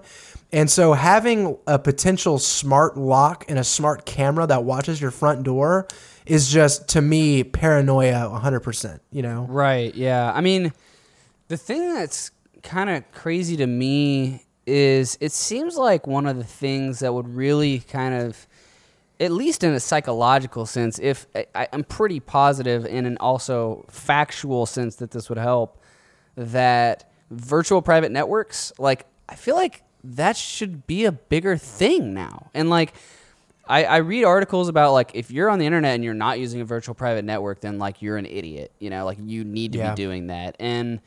[0.52, 5.44] and so having a potential smart lock and a smart camera that watches your front
[5.44, 5.88] door
[6.26, 9.94] is just to me paranoia 100% you know Right.
[9.96, 10.32] Yeah.
[10.34, 10.72] I mean,
[11.48, 12.32] the thing that's
[12.64, 17.28] kind of crazy to me is it seems like one of the things that would
[17.28, 18.48] really kind of,
[19.20, 24.66] at least in a psychological sense, if I, I'm pretty positive in an also factual
[24.66, 25.78] sense that this would help,
[26.36, 32.50] that virtual private networks, like, I feel like that should be a bigger thing now.
[32.54, 32.94] And like,
[33.68, 36.60] I, I read articles about like if you're on the internet and you're not using
[36.62, 38.72] a virtual private network, then like you're an idiot.
[38.80, 39.92] You know, like you need to Yeah.
[39.92, 40.56] be doing that.
[40.60, 41.02] And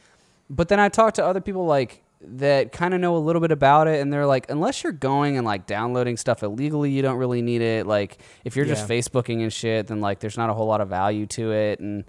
[0.48, 3.50] but then I talk to other people like that kind of know a little bit
[3.52, 7.16] about it and they're like unless you're going and like downloading stuff illegally you don't
[7.16, 7.86] really need it.
[7.86, 8.96] Like if you're just Yeah.
[8.96, 11.80] facebooking and shit then like there's not a whole lot of value to it.
[11.80, 12.04] And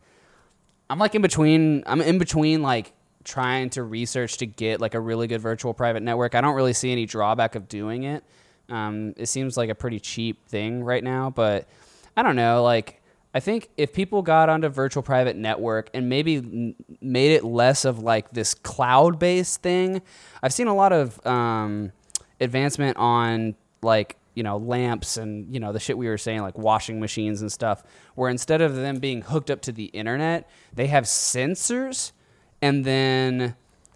[0.89, 4.99] i'm like in between i'm in between like trying to research to get like a
[4.99, 6.35] really good virtual private network.
[6.35, 8.23] I don't really see any drawback of doing it.
[8.69, 11.67] Um, it seems like a pretty cheap thing right now but
[12.15, 13.01] i don't know like
[13.33, 17.99] I think if people got onto virtual private network and maybe made it less of
[17.99, 20.01] like this cloud based thing,
[20.43, 21.91] I've seen a lot of um,
[22.39, 26.57] advancement on like you know lamps and you know the shit we were saying like
[26.57, 27.83] washing machines and stuff,
[28.15, 32.11] where instead of them being hooked up to the internet, they have sensors,
[32.61, 33.55] and then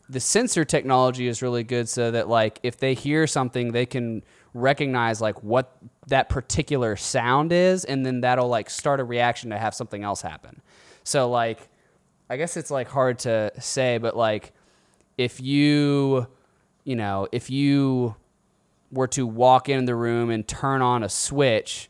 [0.09, 4.23] the sensor technology is really good so that like if they hear something, they can
[4.57, 9.57] recognize like what that particular sound is and then that'll like start a reaction to
[9.57, 10.61] have something else happen
[11.03, 11.69] so like
[12.29, 14.53] i guess it's like hard to say but like
[15.17, 16.27] if you
[16.83, 18.15] you know if you
[18.91, 21.89] were to walk in the room and turn on a switch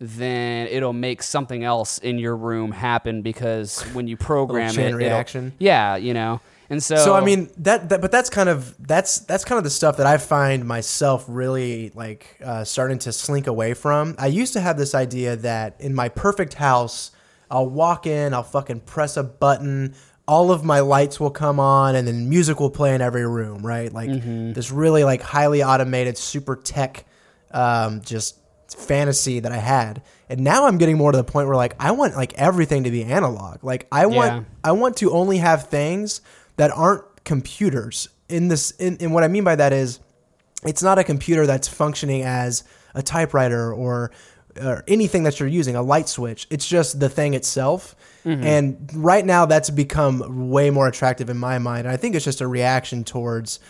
[0.00, 5.52] then it'll make something else in your room happen because when you program it reaction.
[5.58, 9.20] yeah you know and so So I mean that, that, but that's kind of that's
[9.20, 13.46] that's kind of the stuff that I find myself really like uh, starting to slink
[13.46, 14.14] away from.
[14.18, 17.10] I used to have this idea that in my perfect house,
[17.50, 19.94] I'll walk in, I'll fucking press a button,
[20.26, 23.64] all of my lights will come on, and then music will play in every room,
[23.64, 23.90] right?
[23.90, 24.10] Like
[24.54, 27.06] this really like highly automated, super tech,
[27.50, 28.36] um, just
[28.76, 30.02] fantasy that I had.
[30.28, 32.90] And now I'm getting more to the point where like I want like everything to
[32.90, 33.64] be analog.
[33.64, 34.44] Like I want Yeah.
[34.62, 36.20] I want to only have things
[36.58, 38.08] that aren't computers.
[38.28, 40.00] In this, in, and what I mean by that is,
[40.66, 44.10] it's not a computer that's functioning as a typewriter or
[44.60, 46.46] or anything that you're using, a light switch.
[46.50, 47.94] It's just the thing itself.
[48.24, 48.44] Mm-hmm.
[48.44, 51.86] And right now, that's become way more attractive in my mind.
[51.86, 53.60] And I think it's just a reaction towards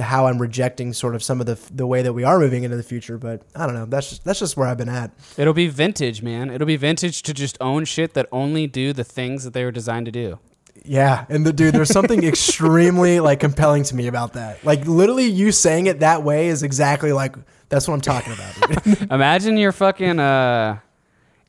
[0.00, 2.76] how I'm rejecting sort of some of the the way that we are moving into
[2.76, 3.18] the future.
[3.18, 3.86] But I don't know.
[3.86, 5.10] That's just, that's just where I've been at.
[5.36, 6.50] It'll be vintage, man.
[6.50, 9.72] It'll be vintage to just own shit that only do the things that they were
[9.72, 10.38] designed to do.
[10.84, 14.64] Yeah, and the dude, there's something extremely like compelling to me about that.
[14.64, 17.36] Like literally, you saying it that way is exactly like
[17.68, 19.10] that's what I'm talking about.
[19.10, 20.78] Imagine your fucking uh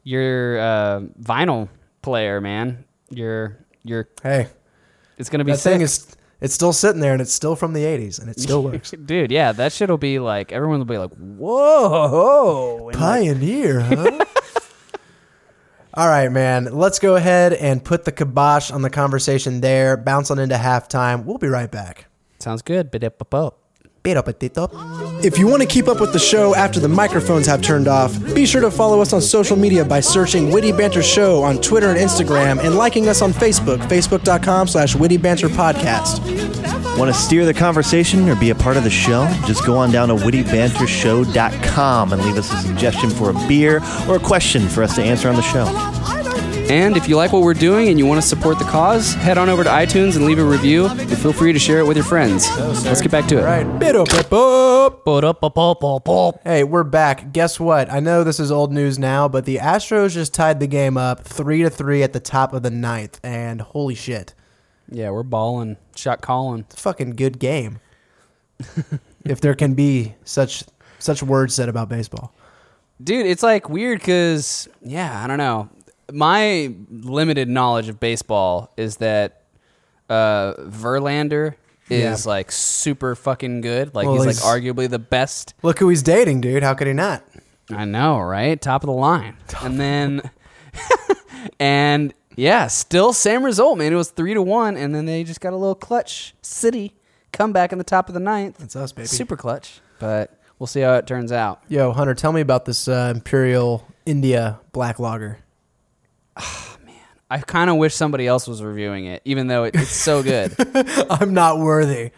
[0.04, 1.68] your uh vinyl
[2.02, 2.86] player, man.
[3.10, 4.48] Your your hey,
[5.18, 5.74] it's gonna be that sick.
[5.74, 8.64] thing is it's still sitting there, and it's still from the '80s, and it still
[8.70, 8.92] works.
[8.92, 14.26] Dude, yeah, that shit'll be like everyone will be like, "Whoa!" Pioneer, huh?
[15.96, 16.66] All right, man.
[16.66, 19.96] Let's go ahead and put the kibosh on the conversation there.
[19.96, 21.24] Bounce on into halftime.
[21.24, 22.08] We'll be right back.
[22.40, 22.92] sounds good.
[22.92, 23.60] Bidip-a-pop.
[24.04, 24.22] Pero.
[25.24, 28.14] If you want to keep up with the show after the microphones have turned off,
[28.36, 31.90] be sure to follow us on social media by searching Witty Banter Show on Twitter
[31.90, 36.45] and Instagram and liking us on Facebook, facebook.com slash Witty Banter Podcast.
[36.98, 39.28] Want to steer the conversation or be a part of the show?
[39.46, 44.16] Just go on down to wittybantershow.com and leave us a suggestion for a beer or
[44.16, 45.66] a question for us to answer on the show.
[46.72, 49.38] And if you like what we're doing and you want to support the cause, head
[49.38, 50.88] on over to iTunes and leave a review.
[50.88, 52.50] And feel free to share it with your friends.
[52.58, 53.42] Let's get back to it.
[53.42, 53.68] All right.
[53.80, 55.04] Pero pepo.
[55.04, 56.40] Ba-da-ba-ba-ba-ba.
[56.44, 57.34] Hey, we're back.
[57.34, 57.92] Guess what?
[57.92, 61.26] I know this is old news now, but the Astros just tied the game up
[61.26, 64.34] three to three at the top of the ninth, and holy shit,
[64.90, 65.78] Yeah, we're balling.
[65.96, 66.62] Shot calling.
[66.62, 67.80] it's a fucking good game.
[69.26, 70.64] if there can be such
[71.00, 72.34] such words said about baseball.
[73.04, 75.70] Dude, it's like weird because, yeah, I don't know.
[76.14, 79.42] My limited knowledge of baseball is that
[80.10, 81.56] uh, Verlander
[81.90, 82.30] is Yeah.
[82.32, 83.94] like super fucking good.
[83.94, 85.54] Like Well, he's, he's- like arguably the best.
[85.64, 86.64] Look who he's dating, dude.
[86.64, 87.24] How could he not?
[87.70, 88.60] I know, right?
[88.62, 89.36] Top of the line.
[89.64, 90.22] and then,
[91.60, 93.94] and yeah, still same result, man.
[93.94, 96.94] It was three to one, and then they just got a little clutch city
[97.32, 98.58] comeback in the top of the ninth.
[98.58, 99.08] That's us, baby.
[99.08, 101.62] Super clutch, but we'll see how it turns out.
[101.68, 105.40] Yo, Hunter, tell me about this uh, Imperial India Black Lager.
[106.38, 106.96] Oh, man,
[107.30, 110.54] I kind of wish somebody else was reviewing it, even though it, it's so good.
[111.10, 112.12] I'm not worthy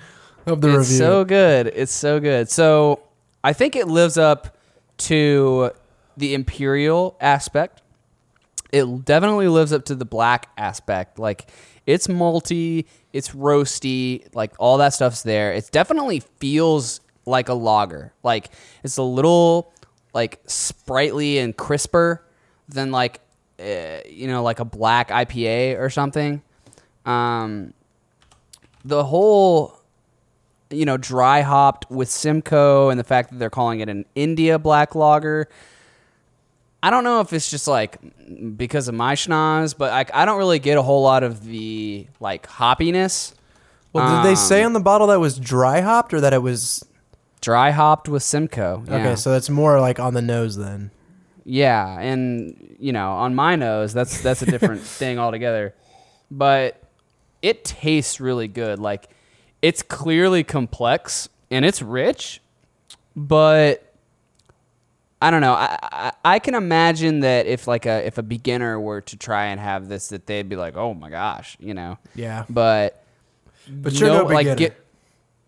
[0.45, 0.97] of the it's review.
[0.97, 1.67] so good.
[1.67, 2.49] It's so good.
[2.49, 3.01] So
[3.43, 4.57] I think it lives up
[4.97, 5.71] to
[6.15, 7.81] the imperial aspect.
[8.71, 11.19] It definitely lives up to the black aspect.
[11.19, 11.49] Like
[11.85, 15.53] it's malty, it's roasty, like all that stuff's there.
[15.53, 18.13] It definitely feels like a lager.
[18.23, 18.49] Like
[18.83, 19.73] it's a little
[20.13, 22.25] like sprightly and crisper
[22.67, 23.21] than like
[23.59, 26.41] uh, you know like a black IPA or something.
[27.05, 27.73] Um,
[28.83, 29.77] the whole
[30.69, 34.59] you know, dry hopped with Simcoe and the fact that they're calling it an India
[34.59, 35.47] black lager.
[36.83, 37.97] I don't know if it's just like
[38.55, 42.07] because of my schnoz, but I, I don't really get a whole lot of the
[42.19, 43.33] like hoppiness
[43.93, 46.41] Well, did they say Um, on the bottle that was dry hopped or that it
[46.41, 46.83] was
[47.39, 48.83] Dry hopped with Simcoe.
[48.87, 48.95] Yeah.
[48.95, 49.15] okay?
[49.15, 50.89] So that's more like on the nose then.
[51.45, 55.73] Yeah, and you know, on my nose, that's that's a different thing altogether.
[56.31, 56.81] But
[57.41, 58.79] it tastes really good.
[58.79, 59.09] Like
[59.61, 62.41] it's clearly complex and it's rich,
[63.15, 63.86] but
[65.21, 65.53] I don't know.
[65.53, 69.45] I, I I can imagine that if like a if a beginner were to try
[69.47, 71.97] and have this, that they'd be like, "Oh my gosh," you know.
[72.15, 73.03] Yeah, But
[73.67, 74.55] but you're no beginner.
[74.55, 74.83] get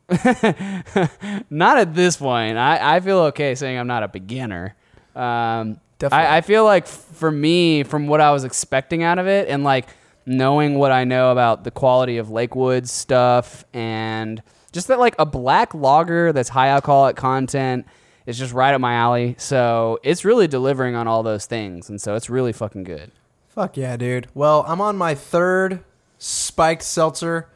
[1.49, 2.57] not at this point.
[2.57, 4.75] I, I feel okay saying I'm not a beginner.
[5.15, 6.27] Um, Definitely.
[6.27, 9.63] I, I feel like for me, from what I was expecting out of it, and
[9.63, 9.87] like
[10.25, 14.41] knowing what I know about the quality of Lakewood stuff, and
[14.71, 17.85] just that like a black lager that's high alcoholic content
[18.29, 19.35] is just right up my alley.
[19.39, 23.11] So it's really delivering on all those things, and so it's really fucking good.
[23.49, 24.27] Fuck yeah, dude.
[24.35, 25.83] Well, I'm on my third
[26.19, 27.49] spiked seltzer,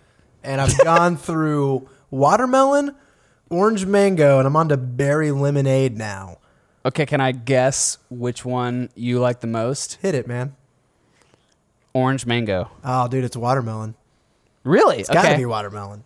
[0.44, 2.96] and I've gone through watermelon,
[3.52, 6.40] orange mango, and I'm on to berry lemonade now.
[6.86, 10.00] Okay, can I guess which one you like the most?
[10.02, 10.56] Hit it, man.
[11.94, 12.72] Orange mango.
[12.84, 13.94] Oh, dude, it's watermelon.
[14.64, 14.98] Really?
[14.98, 16.04] It's gotta be watermelon.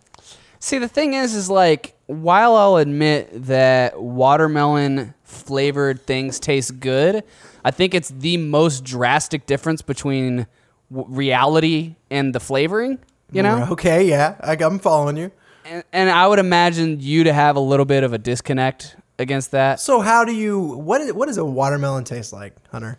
[0.60, 7.22] See, the thing is, is like, while I'll admit that watermelon flavored things taste good,
[7.64, 10.46] I think it's the most drastic difference between
[10.90, 12.98] w- reality and the flavoring.
[13.30, 15.30] You know, Okay, yeah, I, I'm following you.
[15.66, 19.50] and, and I would imagine you to have a little bit of a disconnect against
[19.50, 19.78] that.
[19.78, 20.58] So, how do you?
[20.78, 22.98] What is, what does a watermelon taste like, Hunter?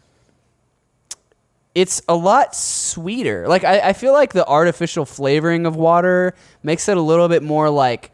[1.75, 3.47] it's a lot sweeter.
[3.47, 6.33] Like I, I feel like the artificial flavoring of water
[6.63, 8.11] makes it a little bit more like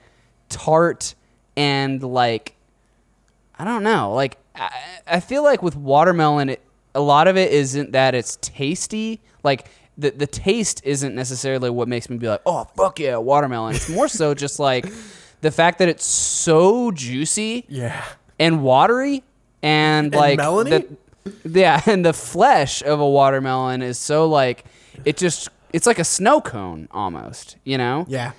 [0.50, 1.16] tart
[1.58, 2.56] and like
[3.58, 4.14] I don't know.
[4.14, 4.70] Like I,
[5.08, 6.62] I feel like with watermelon, it,
[6.94, 9.22] a lot of it isn't that it's tasty.
[9.44, 9.68] Like
[9.98, 13.76] the the taste isn't necessarily what makes me be like, oh fuck yeah, watermelon.
[13.76, 14.92] It's more so just like
[15.42, 18.04] the fact that it's so juicy Yeah.
[18.40, 19.24] and watery
[19.62, 20.88] and, like melony?
[21.24, 24.66] the- yeah, and the flesh of a watermelon is so like
[25.06, 28.06] it just it's like a snow cone almost, you know?
[28.08, 28.32] Yeah.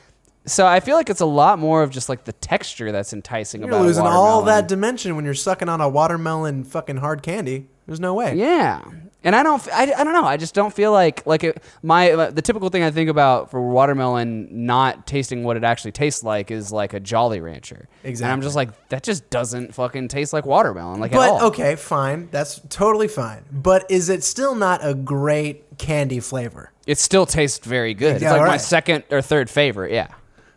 [0.47, 3.63] So I feel like it's a lot more of just like the texture that's enticing
[3.63, 7.69] You're about losing all that dimension when you're sucking on a watermelon fucking hard candy.
[7.87, 8.35] There's no way.
[8.37, 8.83] Yeah.
[9.25, 10.25] And I don't, I, I don't know.
[10.25, 13.51] I just don't feel like like it, my uh, the typical thing I think about
[13.51, 17.89] for watermelon not tasting what it actually tastes like is like a Jolly Rancher.
[18.05, 18.25] Exactly.
[18.25, 21.43] And I'm just like that just doesn't fucking taste like watermelon like at But all.
[21.47, 22.29] okay, fine.
[22.31, 23.45] That's totally fine.
[23.51, 26.71] But is it still not a great candy flavor?
[26.87, 28.23] It still tastes very good.
[28.23, 29.91] Yeah, it's like my second or third favorite.
[29.93, 30.09] Yeah.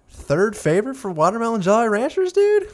[0.10, 2.70] Third favorite for watermelon Jolly Ranchers, dude.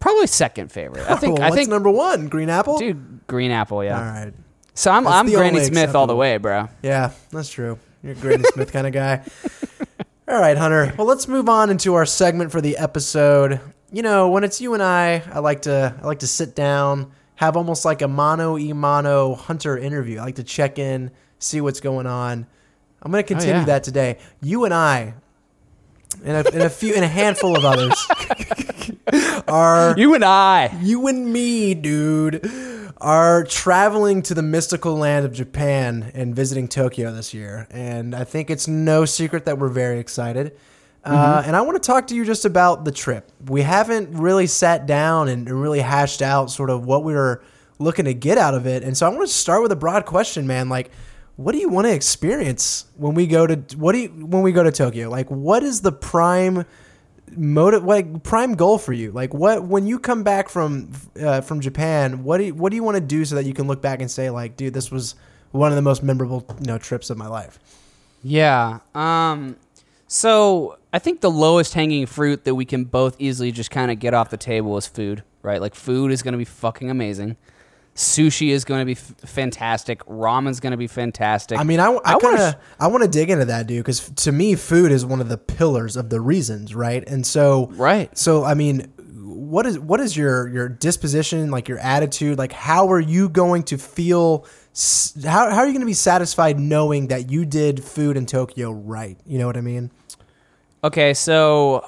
[0.00, 1.08] Probably second favorite.
[1.08, 1.38] I think.
[1.38, 1.70] Well, I what's think.
[1.70, 2.28] number one?
[2.28, 2.78] Green apple.
[2.78, 3.84] dude, green apple.
[3.84, 3.98] Yeah.
[3.98, 4.32] All right.
[4.74, 6.68] So I'm That's I'm the Granny only Smith all the way, bro.
[6.82, 7.78] Yeah, that's true.
[8.02, 9.22] You're a Granny Smith kind of guy.
[10.28, 10.94] All right, Hunter.
[10.96, 13.60] Well, let's move on into our segment for the episode.
[13.92, 17.12] You know, when it's you and I, I like to I like to sit down,
[17.34, 20.18] have almost like a mono e mono Hunter interview.
[20.20, 21.10] I like to check in,
[21.40, 22.46] see what's going on.
[23.02, 23.66] I'm going to oh, continue yeah.
[23.66, 24.18] that today.
[24.40, 25.14] You and I,
[26.24, 27.94] and a, and a few, and a handful of others,
[29.48, 30.76] are You and I.
[30.80, 32.50] you and me, dude,
[32.98, 37.66] are traveling to the mystical land of Japan and visiting Tokyo this year.
[37.70, 40.56] And I think it's no secret that we're very excited.
[41.02, 43.32] Uh, and I want to talk to you just about the trip.
[43.46, 47.42] We haven't really sat down and really hashed out sort of what we were
[47.78, 48.82] looking to get out of it.
[48.82, 50.68] And so I want to start with a broad question, man.
[50.68, 50.90] Like,
[51.40, 54.52] what do you want to experience when we go to what do you when we
[54.52, 55.08] go to Tokyo?
[55.08, 56.64] Like, what is the prime
[57.36, 61.60] motive like prime goal for you like what when you come back from uh, from
[61.60, 63.80] japan what do you, what do you want to do so that you can look
[63.80, 65.14] back and say like dude this was
[65.52, 67.60] one of the most memorable you know trips of my life
[68.22, 68.80] Yeah.
[68.94, 69.56] Um.
[70.06, 73.98] So I think the lowest hanging fruit that we can both easily just kind of
[73.98, 75.60] get off the table is food, right?
[75.60, 77.36] Like food is going to be fucking amazing.
[78.00, 80.00] Sushi is going to be f- fantastic.
[80.06, 81.58] Ramen's going to be fantastic.
[81.58, 84.32] i mean i, I, kind of i want to dig into that dude because to
[84.32, 88.16] me food is one of the pillars of the reasons right and so Right.
[88.16, 88.92] so i mean
[89.22, 93.64] what is what is your your disposition like your attitude like how are you going
[93.64, 94.46] to feel
[95.24, 98.70] how, how are you going to be satisfied knowing that you did food in tokyo
[98.70, 99.90] right you know what i mean
[100.82, 101.84] Okay, so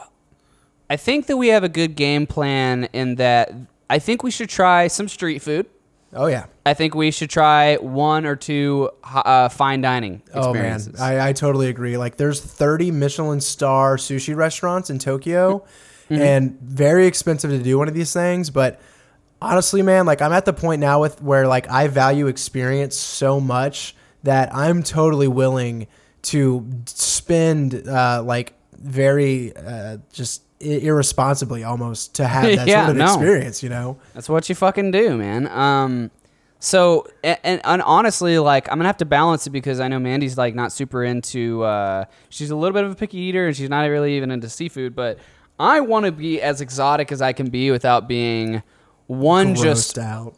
[0.90, 3.50] I think that we have a good game plan in that
[3.88, 5.64] I think we should try some street food.
[6.14, 10.94] Oh yeah I think we should try one or two uh, fine dining experiences.
[10.96, 11.96] Oh man, I, I totally agree.
[11.96, 15.64] Like, there's 30 Michelin star sushi restaurants in Tokyo,
[16.08, 18.50] and very expensive to do one of these things.
[18.50, 18.80] But
[19.40, 23.40] honestly, man, like I'm at the point now with where like I value experience so
[23.40, 25.88] much that I'm totally willing
[26.22, 32.96] to spend uh, like very uh, just irresponsibly almost to have that Yeah, sort of
[32.96, 33.04] no.
[33.06, 33.62] experience.
[33.62, 35.48] You know, That's what you fucking do, man.
[35.48, 36.10] Um,
[36.58, 39.98] so and, and, and honestly, like I'm gonna have to balance it because I know
[39.98, 41.62] Mandy's like not super into.
[41.64, 44.48] Uh, she's a little bit of a picky eater, and she's not really even into
[44.48, 44.94] seafood.
[44.94, 45.18] But
[45.58, 48.62] I want to be as exotic as I can be without being
[49.08, 50.34] one just Grossed out.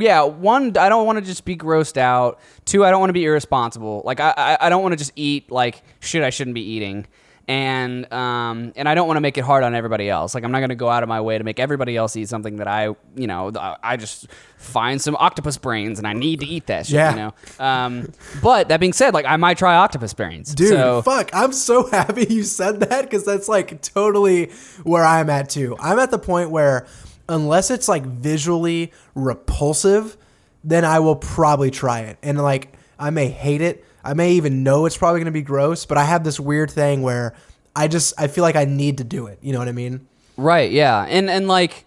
[0.00, 3.14] yeah one i don't want to just be grossed out two i don't want to
[3.14, 6.54] be irresponsible like i i, I don't want to just eat like shit i shouldn't
[6.54, 7.06] be eating
[7.46, 10.50] and um and i don't want to make it hard on everybody else like i'm
[10.50, 12.66] not going to go out of my way to make everybody else eat something that
[12.66, 12.84] i
[13.16, 14.26] you know i just
[14.56, 17.10] find some octopus brains and i need to eat that shit Yeah.
[17.10, 17.34] you know
[17.64, 21.30] um but that being said like i might try octopus brains Dude, so, fuck.
[21.34, 24.50] I'm so happy you said that because that's like totally
[24.84, 25.76] where I'm at too.
[25.80, 26.86] I'm at the point where
[27.28, 30.16] unless it's like visually repulsive,
[30.62, 32.18] then I will probably try it.
[32.22, 33.84] And like I may hate it.
[34.04, 36.70] I may even know it's probably going to be gross, but I have this weird
[36.70, 37.34] thing where
[37.74, 39.38] I just I feel like I need to do it.
[39.42, 40.06] You know what I mean?
[40.36, 41.06] Right, yeah.
[41.08, 41.86] And and like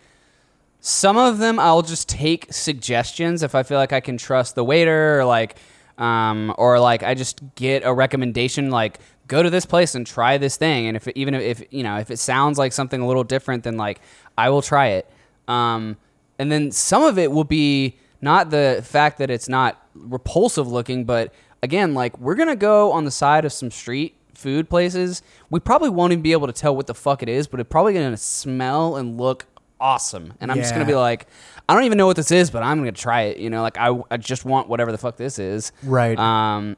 [0.80, 4.64] some of them I'll just take suggestions if I feel like I can trust the
[4.64, 5.58] waiter or like
[5.98, 10.38] um or like I just get a recommendation like go to this place and try
[10.38, 13.08] this thing and if it, even if you know if it sounds like something a
[13.08, 14.02] little different then like
[14.38, 15.10] I will try it.
[15.48, 15.98] Um
[16.40, 21.06] and then some of it will be not the fact that it's not repulsive looking
[21.06, 21.34] but
[21.64, 25.90] again like we're to go on the side of some street food places, we probably
[25.90, 28.18] won't even be able to tell what the fuck it is, but it's probably to
[28.18, 29.46] smell and look
[29.80, 30.34] awesome.
[30.40, 31.28] And I'm just to be like,
[31.68, 33.38] I don't even know what this is, but I'm to try it.
[33.38, 35.72] You know, like I, I just want whatever the fuck this is.
[35.84, 36.18] Right.
[36.18, 36.78] Um,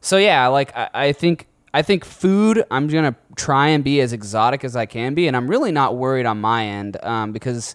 [0.00, 2.64] so yeah, like I, I think I think food.
[2.70, 5.96] I'm gonna try and be as exotic as I can be, and I'm really not
[5.96, 7.74] worried on my end um, because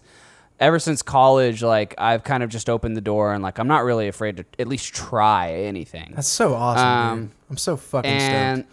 [0.60, 3.82] ever since college, like I've kind of just opened the door and like I'm not
[3.84, 6.12] really afraid to at least try anything.
[6.14, 7.30] That's so awesome, Um, dude.
[7.50, 8.66] I'm so fucking and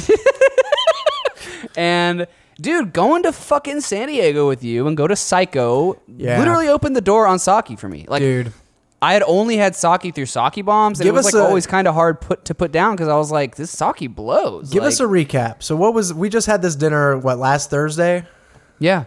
[0.00, 0.10] stoked.
[1.76, 2.26] and
[2.60, 6.38] dude, going to fucking San Diego with you and go to Saiko Yeah.
[6.38, 8.06] literally opened the door on sake for me.
[8.08, 8.52] Like, Dude.
[9.02, 11.66] I had only had sake through sake bombs, and Give it was like a- always
[11.66, 14.70] kind of hard put to put down because I was like, this sake blows.
[14.70, 15.62] Give Like, us a recap.
[15.62, 18.24] So what was we just had this dinner what last Thursday?
[18.78, 19.04] yeah.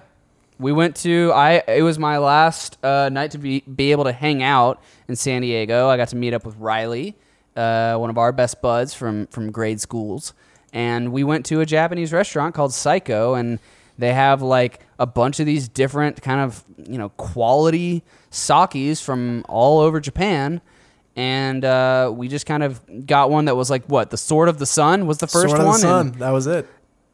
[0.59, 1.63] We went to I.
[1.67, 5.41] It was my last uh, night to be be able to hang out in San
[5.41, 5.87] Diego.
[5.87, 7.15] I got to meet up with Riley,
[7.55, 10.33] uh, one of our best buds from from grade schools,
[10.73, 13.59] and we went to a Japanese restaurant called Saiko, and
[13.97, 19.45] they have like a bunch of these different kind of you know quality sakis from
[19.47, 20.61] all over Japan.
[21.15, 24.59] And uh, we just kind of got one that was like what the Sword of
[24.59, 26.11] the Sun was the first Sword of the one, Sun.
[26.19, 26.67] that was it.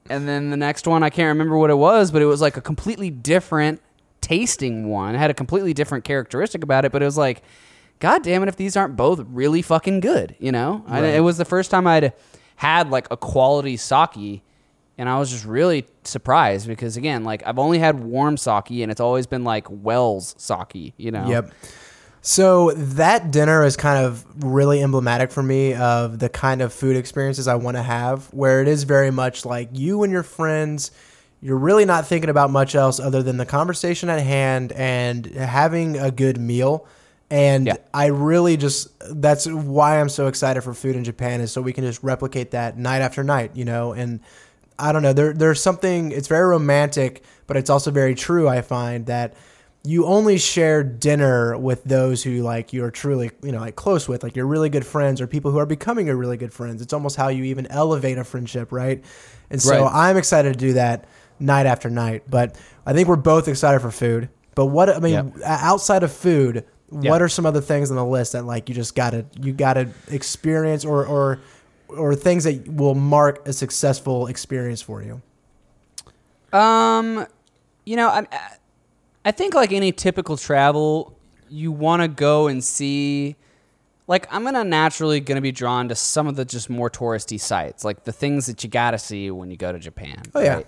[0.09, 2.57] And then the next one I can't remember what it was, but it was like
[2.57, 3.81] a completely different
[4.21, 5.15] tasting one.
[5.15, 7.43] It had a completely different characteristic about it, but it was like,
[7.99, 10.83] God damn it, if these aren't both really fucking good, you know?
[10.87, 12.13] I, it was the first time I'd
[12.55, 14.41] had like a quality sake,
[14.97, 18.91] and I was just really surprised because again, like I've only had warm sake, and
[18.91, 21.27] it's always been like Wells sake, you know?
[21.27, 21.51] Yep.
[22.25, 26.95] So that dinner is kind of really emblematic for me of the kind of food
[26.95, 30.91] experiences I want to have, where it is very much like you and your friends.
[31.41, 35.97] You're really not thinking about much else other than the conversation at hand and having
[35.97, 36.87] a good meal.
[37.29, 37.75] And Yeah.
[37.93, 41.73] I really just that's why I'm so excited for food in Japan is so we
[41.73, 43.91] can just replicate that night after night, you know.
[43.91, 44.21] And
[44.79, 48.47] I don't know, there there's something it's very romantic, but it's also very true.
[48.47, 49.33] I find that
[49.85, 54.23] you only share dinner with those who like you're truly you know like close with
[54.23, 56.93] like you're really good friends or people who are becoming your really good friends it's
[56.93, 59.03] almost how you even elevate a friendship right
[59.49, 59.91] and so Right.
[59.93, 61.05] i'm excited to do that
[61.39, 65.13] night after night but i think we're both excited for food but what i mean
[65.13, 65.33] Yep.
[65.43, 67.09] outside of food Yeah.
[67.11, 69.89] what are some other things on the list that like you just gotta you gotta
[70.09, 71.39] experience or or
[71.89, 75.21] or things that will mark a successful experience for you
[76.57, 77.25] Um,
[77.85, 78.27] you know, I,
[79.25, 81.17] I think like any typical travel,
[81.49, 83.35] you want to go and see.
[84.07, 87.85] Like I'm gonna naturally gonna be drawn to some of the just more touristy sites,
[87.85, 90.21] like the things that you gotta see when you go to Japan.
[90.35, 90.55] Oh, yeah.
[90.55, 90.67] right?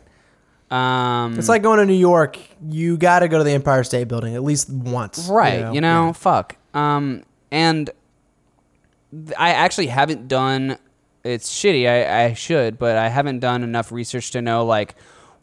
[0.71, 2.39] Um, it's like going to new york
[2.71, 6.11] you gotta go to the empire state building at least once right you know, Yeah.
[6.13, 7.91] fuck um and
[9.11, 10.79] th- i actually haven't done
[11.23, 14.95] it's shitty I, I should but i haven't done enough research to know like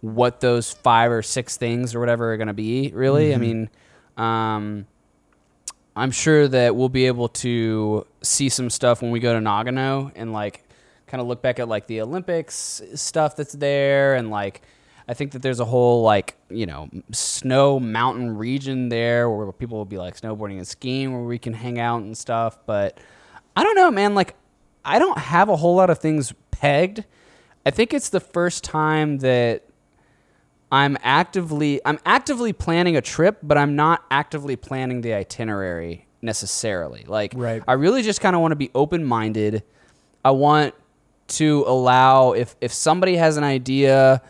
[0.03, 3.71] what those five or six things or whatever are going to be really i mean
[4.19, 4.87] um
[5.97, 10.13] i'm sure that we'll be able to see some stuff when we go to nagano
[10.15, 10.65] and like
[11.07, 14.61] kind of look back at like the olympics stuff that's there and like
[15.09, 19.79] I think that there's a whole like you know snow mountain region there where people
[19.79, 22.59] will be like snowboarding and skiing where we can hang out and stuff.
[22.67, 22.99] But
[23.57, 24.15] I don't know, man.
[24.15, 24.35] Like
[24.85, 27.05] I don't have a whole lot of things pegged.
[27.67, 29.65] I think it's the first time that
[30.73, 37.05] I'm actively I'm actively planning a trip, but I'm not actively planning the itinerary necessarily.
[37.07, 37.63] Like Right.
[37.69, 39.63] I really just kind of want to be open-minded.
[40.25, 40.75] I want
[41.29, 44.23] to allow if if somebody has an idea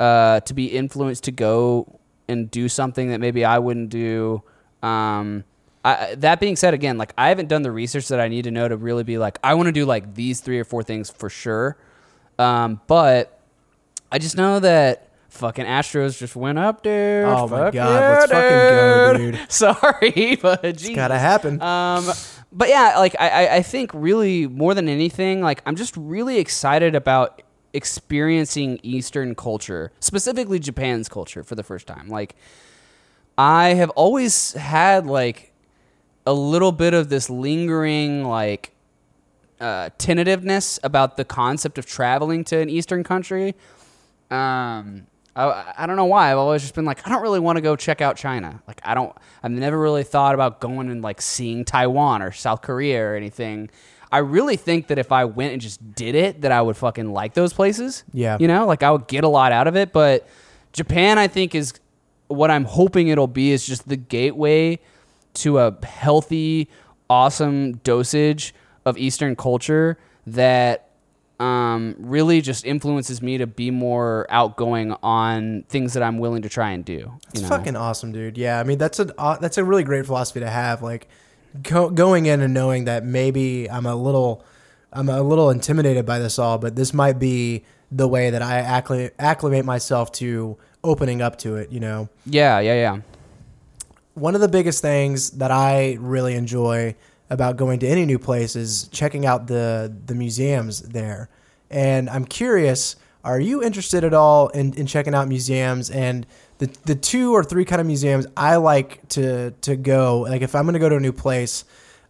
[0.00, 4.42] uh, to be influenced to go and do something that maybe I wouldn't do.
[4.82, 5.44] Um,
[5.84, 8.50] I, that being said, again, like I haven't done the research that I need to
[8.50, 11.10] know to really be like I want to do like these three or four things
[11.10, 11.76] for sure.
[12.38, 13.38] Um, but
[14.10, 17.24] I just know that fucking Astros just went up, dude.
[17.24, 19.40] Oh my Fuck God, yeah, let's fucking go, dude.
[19.52, 20.94] Sorry, but Jesus.
[20.96, 21.60] Gotta happen.
[21.60, 22.06] Um,
[22.52, 26.38] but yeah, like I, I- I think really more than anything, like I'm just really
[26.38, 32.08] excited about experiencing Eastern culture, specifically Japan's culture, for the first time.
[32.08, 32.36] Like
[33.36, 35.52] I have always had like
[36.26, 38.70] a little bit of this lingering like
[39.60, 43.54] uh, tentativeness about the concept of traveling to an Eastern country.
[44.30, 45.06] Um,
[45.36, 46.30] I, I don't know why.
[46.30, 48.62] I've always just been like, I don't really want to go check out China.
[48.66, 49.14] Like, I don't.
[49.42, 53.70] I've never really thought about going and like seeing Taiwan or South Korea or anything.
[54.12, 57.12] I really think that if I went and just did it, that I would fucking
[57.12, 58.04] like those places.
[58.12, 58.36] Yeah.
[58.38, 59.92] you know, like I would get a lot out of it.
[59.92, 60.28] But
[60.72, 61.74] Japan, I think, is
[62.28, 64.78] what I'm hoping it'll be is just the gateway
[65.34, 66.68] to a healthy,
[67.10, 68.54] awesome dosage
[68.84, 70.83] of Eastern culture that
[71.40, 76.48] um, really just influences me to be more outgoing on things that I'm willing to
[76.48, 77.12] try and do.
[77.28, 77.48] It's you know?
[77.48, 78.38] fucking awesome, dude.
[78.38, 80.82] Yeah, I mean that's a uh, that's a really great philosophy to have.
[80.82, 81.08] Like
[81.62, 84.44] go, going in and knowing that maybe I'm a little
[84.92, 88.62] I'm a little intimidated by this all, but this might be the way that I
[88.62, 91.72] accli- acclimate myself to opening up to it.
[91.72, 93.00] You know, yeah, yeah, yeah.
[94.14, 96.94] one of the biggest things that I really enjoy
[97.30, 101.28] about going to any new place is checking out the the museums there.
[101.70, 106.26] And I'm curious, are you interested at all in, in checking out museums and
[106.58, 110.54] the the two or three kind of museums I like to to go, like if
[110.54, 111.64] I'm gonna go to a new place,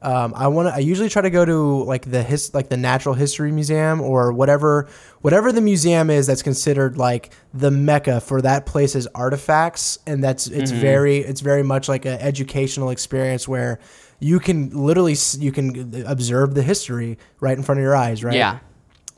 [0.05, 0.75] um, I want to.
[0.75, 4.33] I usually try to go to like the his like the Natural History Museum or
[4.35, 4.87] whatever
[5.23, 10.47] whatever the museum is that's considered like the mecca for that place's artifacts, and that's
[10.47, 13.81] it's very it's very much like an educational experience where
[14.21, 18.35] you can literally you can observe the history right in front of your eyes, right?
[18.35, 18.59] Yeah.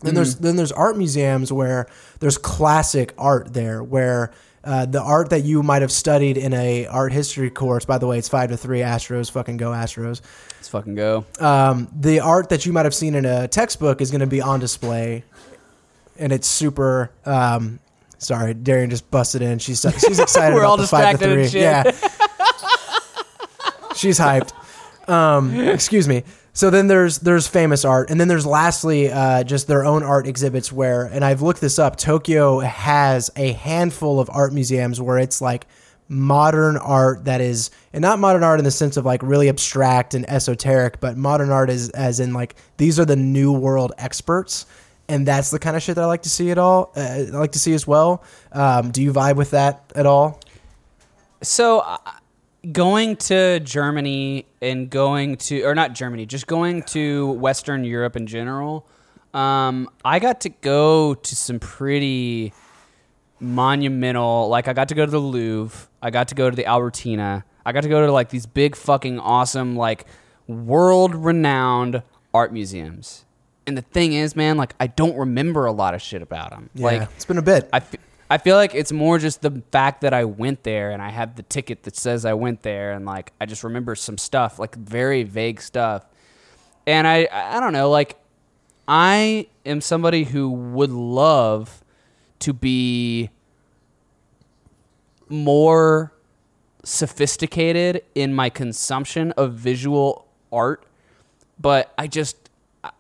[0.02, 1.86] Then there's then there's art museums where
[2.20, 4.32] there's classic art there where
[4.62, 7.84] uh, the art that you might have studied in a art history course.
[7.84, 8.80] By the way, it's five to three.
[8.80, 10.20] Astros, fucking go Astros.
[10.56, 11.24] Let's fucking go.
[11.38, 14.42] Um, the art that you might have seen in a textbook is going to be
[14.42, 15.24] on display,
[16.18, 17.12] and it's super.
[17.24, 17.78] Um,
[18.18, 19.60] sorry, Darian just busted in.
[19.60, 21.60] She's she's excited We're about all the five to distracted three.
[21.60, 21.94] and shit.
[22.00, 22.08] Yeah,
[23.94, 24.52] she's hyped.
[25.08, 26.24] Um, excuse me.
[26.52, 30.26] So then there's there's famous art, and then there's lastly uh, just their own art
[30.26, 31.96] exhibits where, and I've looked this up.
[31.96, 35.66] Tokyo has a handful of art museums where it's like
[36.08, 40.14] modern art that is, and not modern art in the sense of like really abstract
[40.14, 44.64] and esoteric, but modern art is as in like these are the new world experts,
[45.08, 46.90] and that's the kind of shit that I like to see at all.
[46.96, 48.24] Uh, I like to see as well.
[48.52, 50.40] Um, do you vibe with that at all?
[51.42, 51.98] So, uh,
[52.72, 58.26] going to Germany and going to, or not Germany, just going to Western Europe in
[58.26, 58.86] general,
[59.34, 62.52] um, I got to go to some pretty
[63.40, 66.66] monumental, like, I got to go to the Louvre, I got to go to the
[66.66, 70.06] Albertina, I got to go to like these big fucking awesome, like,
[70.46, 72.02] world renowned
[72.32, 73.24] art museums.
[73.66, 76.70] And the thing is, man, like, I don't remember a lot of shit about them.
[76.74, 77.68] Yeah, Like, it's been a bit.
[77.72, 77.98] I, fe-
[78.28, 81.36] I feel like it's more just the fact that I went there and I have
[81.36, 84.74] the ticket that says I went there and like I just remember some stuff like
[84.74, 86.04] very vague stuff.
[86.86, 88.16] And I I don't know like
[88.88, 91.82] I am somebody who would love
[92.40, 93.30] to be
[95.28, 96.12] more
[96.84, 100.84] sophisticated in my consumption of visual art
[101.58, 102.36] but I just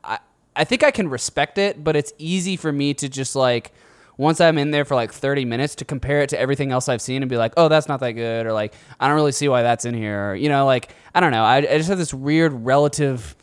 [0.02, 0.18] I,
[0.56, 3.72] I- think I can respect it, but it's easy for me to just like
[4.16, 7.02] once I'm in there for like 30 minutes to compare it to everything else I've
[7.02, 9.48] seen and be like, oh, that's not that good, or like I don't really see
[9.48, 11.44] why that's in here, or you know, like I don't know.
[11.44, 13.36] I, I just have this weird relative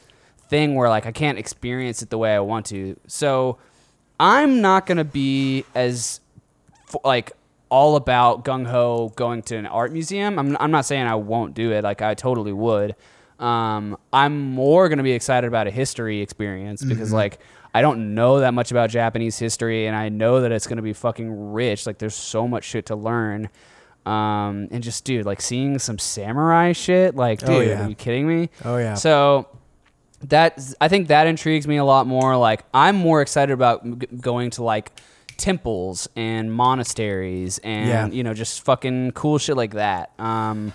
[0.50, 3.00] thing where like I can't experience it the way I want to.
[3.08, 3.58] So
[4.20, 6.20] I'm not gonna be as
[7.04, 7.32] like
[7.70, 10.38] all about gung ho going to an art museum.
[10.38, 11.84] I'm I'm not saying I won't do it.
[11.84, 12.96] Like I totally would.
[13.44, 17.40] Um, I'm more gonna be excited about a history experience because like
[17.74, 20.94] I don't know that much about Japanese history, and I know that it's gonna be
[20.94, 21.86] fucking rich.
[21.86, 23.50] Like there's so much shit to learn.
[24.06, 27.16] Um, and just dude, like seeing some samurai shit.
[27.16, 27.86] Like, dude, Oh, yeah.
[27.86, 28.50] are you kidding me?
[28.66, 28.96] Oh, yeah.
[28.96, 29.48] So
[30.28, 32.36] that I think that intrigues me a lot more.
[32.38, 34.92] Like I'm more excited about g- going to like
[35.38, 38.08] temples and monasteries and Yeah.
[38.08, 40.12] you know just fucking cool shit like that.
[40.20, 40.74] Um,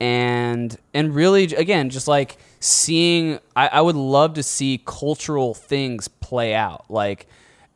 [0.00, 6.08] and and really again just like seeing I, I would love to see cultural things
[6.08, 6.86] play out.
[6.88, 7.26] Like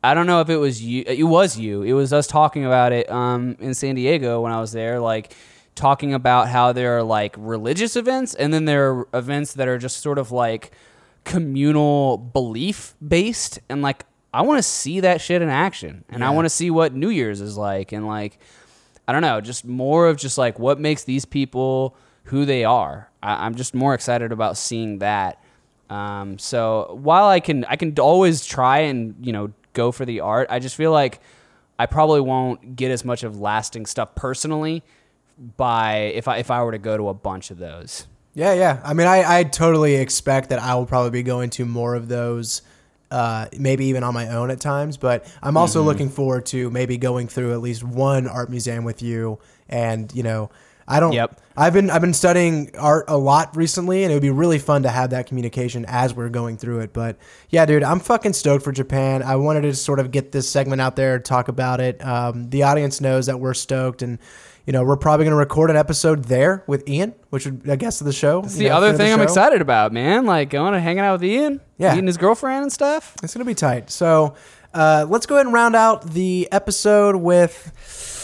[0.03, 1.83] i don't know if it was you it was you.
[1.83, 5.35] It was us talking about it um, in san diego when i was there like
[5.73, 9.77] talking about how there are like religious events and then there are events that are
[9.77, 10.71] just sort of like
[11.23, 16.29] communal belief based and like i want to see that shit in action and i
[16.29, 18.37] want to see what new year's is like and like
[19.07, 21.97] I don't know, just more of just like what makes these people
[22.31, 23.09] who they are.
[23.21, 25.41] I, I'm just more excited about seeing that.
[25.89, 30.21] Um, so while I can, I can always try and you know go for the
[30.21, 30.47] art.
[30.49, 31.19] I just feel like
[31.77, 34.83] I probably won't get as much of lasting stuff personally
[35.57, 38.07] by if I if I were to go to a bunch of those.
[38.33, 38.79] Yeah, yeah.
[38.85, 42.07] I mean, I, I totally expect that I will probably be going to more of
[42.07, 42.61] those,
[43.11, 44.95] uh, maybe even on my own at times.
[44.95, 45.87] But I'm also Mm-hmm.
[45.89, 49.39] looking forward to maybe going through at least one art museum with you.
[49.67, 50.49] And you know,
[50.87, 51.13] I don't.
[51.13, 51.39] Yep.
[51.55, 54.83] I've been I've been studying art a lot recently, and it would be really fun
[54.83, 56.93] to have that communication as we're going through it.
[56.93, 57.17] But
[57.49, 59.21] yeah, dude, I'm fucking stoked for Japan.
[59.21, 62.03] I wanted to sort of get this segment out there, talk about it.
[62.05, 64.17] Um, the audience knows that we're stoked, and
[64.65, 67.75] you know, we're probably going to record an episode there with Ian, which would a
[67.75, 68.43] guest of the show.
[68.43, 70.25] You the know, other thing I'm excited about, man.
[70.25, 71.91] Like going and hanging out with Ian, Yeah.
[71.93, 73.15] meeting his girlfriend and stuff.
[73.23, 73.89] It's going to be tight.
[73.89, 74.35] So
[74.73, 78.19] uh, let's go ahead and round out the episode with.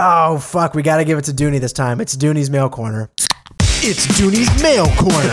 [0.00, 0.74] Oh fuck!
[0.74, 2.00] We got to give it to Dooney this time.
[2.00, 3.10] It's Dooney's mail corner.
[3.80, 5.30] It's Dooney's mail corner.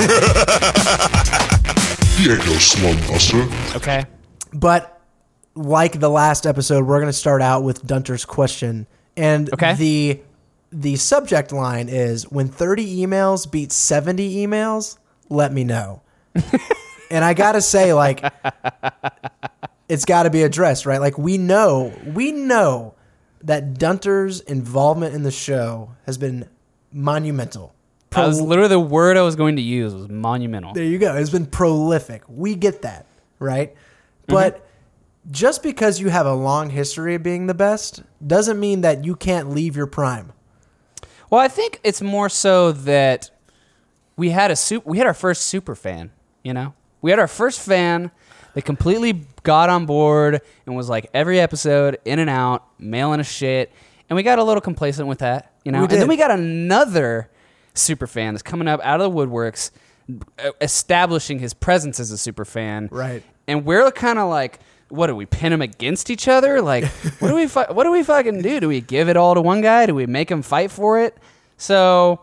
[2.15, 3.75] He ain't no slumbuster.
[3.75, 4.05] Okay.
[4.53, 5.01] but
[5.53, 8.87] like the last episode, we're going to start out with Dunter's question,
[9.17, 9.73] and Okay.
[9.73, 10.21] the
[10.71, 14.97] the subject line is when 30 emails beat 70 emails,
[15.29, 16.01] let me know.
[17.11, 18.23] and I got to say like
[19.89, 21.01] it's got to be addressed, right?
[21.01, 22.93] Like we know, we know
[23.45, 26.49] that Dunter's involvement in the show has been
[26.91, 27.73] monumental.
[28.09, 30.73] That was literally the word I was going to use was monumental.
[30.73, 31.15] There you go.
[31.15, 32.23] It's been prolific.
[32.27, 33.05] We get that,
[33.39, 33.73] right?
[33.73, 34.33] Mm-hmm.
[34.33, 34.67] But
[35.29, 39.15] just because you have a long history of being the best doesn't mean that you
[39.15, 40.31] can't leave your prime.
[41.29, 43.31] Well, I think it's more so that
[44.15, 46.11] we had a super, we had our first super fan.
[46.43, 48.11] You know, we had our first fan
[48.55, 53.29] that completely got on board and was like every episode in and out, mailing us
[53.31, 53.71] shit,
[54.09, 55.53] and we got a little complacent with that.
[55.63, 57.29] You know, and then we got another
[57.73, 59.71] super fan that's coming up out of the woodworks,
[60.61, 62.89] establishing his presence as a super fan.
[62.91, 63.23] Right.
[63.47, 64.59] And we're kind of like.
[64.89, 66.61] What do we pin them against each other?
[66.61, 66.85] Like,
[67.19, 68.59] what do we fu- what do we fucking do?
[68.59, 69.87] Do we give it all to one guy?
[69.87, 71.17] Do we make him fight for it?
[71.57, 72.21] So,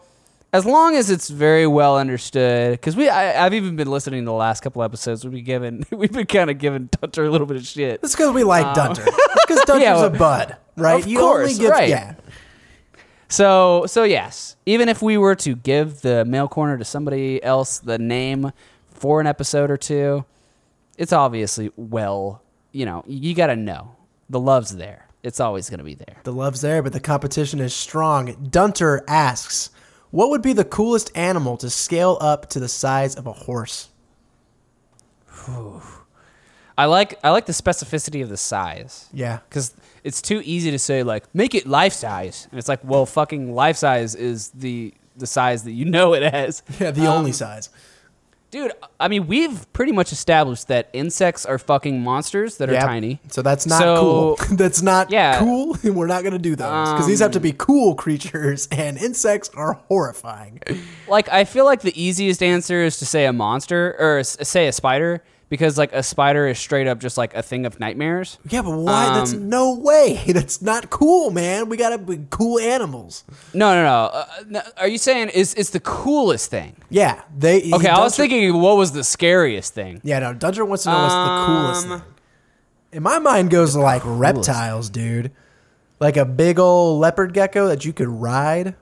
[0.53, 4.27] as long as it's very well understood, because we I, I've even been listening to
[4.27, 5.25] the last couple episodes.
[5.25, 8.03] We've been giving we've been kind of giving Dunter a little bit of shit.
[8.03, 9.05] That's because we like um, Dunter.
[9.05, 11.03] Because Dunter's Yeah, well, a bud, right?
[11.03, 11.89] of you course, give, right.
[11.89, 12.15] yeah.
[13.29, 17.79] So so yes, even if we were to give the mail corner to somebody else,
[17.79, 18.53] the name
[18.91, 20.25] for an episode or two,
[20.99, 22.43] it's obviously well,
[22.73, 23.97] you know, you got to know
[24.29, 25.09] the love's there.
[25.23, 26.17] It's always going to be there.
[26.25, 28.49] The love's there, but the competition is strong.
[28.51, 29.71] Dunter asks,
[30.13, 33.89] "What would be the coolest animal to scale up to the size of a horse?"
[36.79, 39.09] I like I like the specificity of the size.
[39.13, 42.81] Yeah, because it's too easy to say like make it life size and it's like
[42.85, 47.03] well fucking life size is the the size that you know it as yeah, the
[47.03, 47.69] Um, only size.
[48.53, 52.83] Dude i mean we've pretty much established that insects are fucking monsters that are Yep.
[52.85, 54.39] tiny So that's not So- cool.
[54.57, 55.39] that's not Yeah.
[55.41, 55.77] cool.
[55.83, 58.69] and We're not going to do those because these have to be um, cool creatures,
[58.73, 60.61] and insects are horrifying.
[61.09, 64.67] like i feel like the easiest answer is to say a monster or s- say
[64.69, 65.23] a spider
[65.53, 68.71] because like a spider is straight up just like a thing of nightmares Yeah, but
[68.73, 69.13] why?
[69.19, 70.19] that's Um, no way.
[70.27, 71.69] That's not cool, man.
[71.69, 73.25] We gotta be cool animals.
[73.53, 77.71] no no no, uh, no are you saying is it's the coolest thing Yeah, they.
[77.71, 80.33] okay i was thinking what was the scariest thing Yeah, no.
[80.33, 82.09] Dunter wants to know what's the coolest Um, thing.
[82.95, 85.33] In my mind, goes to like reptiles, dude.
[86.01, 88.75] Like a big old leopard gecko that you could ride.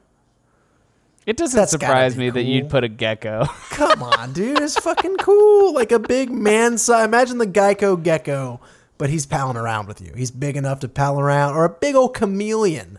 [1.30, 4.58] It doesn't That's surprise me that you'd put a gecko Come on, dude.
[4.60, 5.72] It's fucking cool.
[5.72, 7.04] Like a big man size.
[7.06, 8.60] Imagine the Geico gecko,
[8.98, 10.12] but he's palling around with you.
[10.16, 12.98] He's big enough to pal around, or a big old chameleon.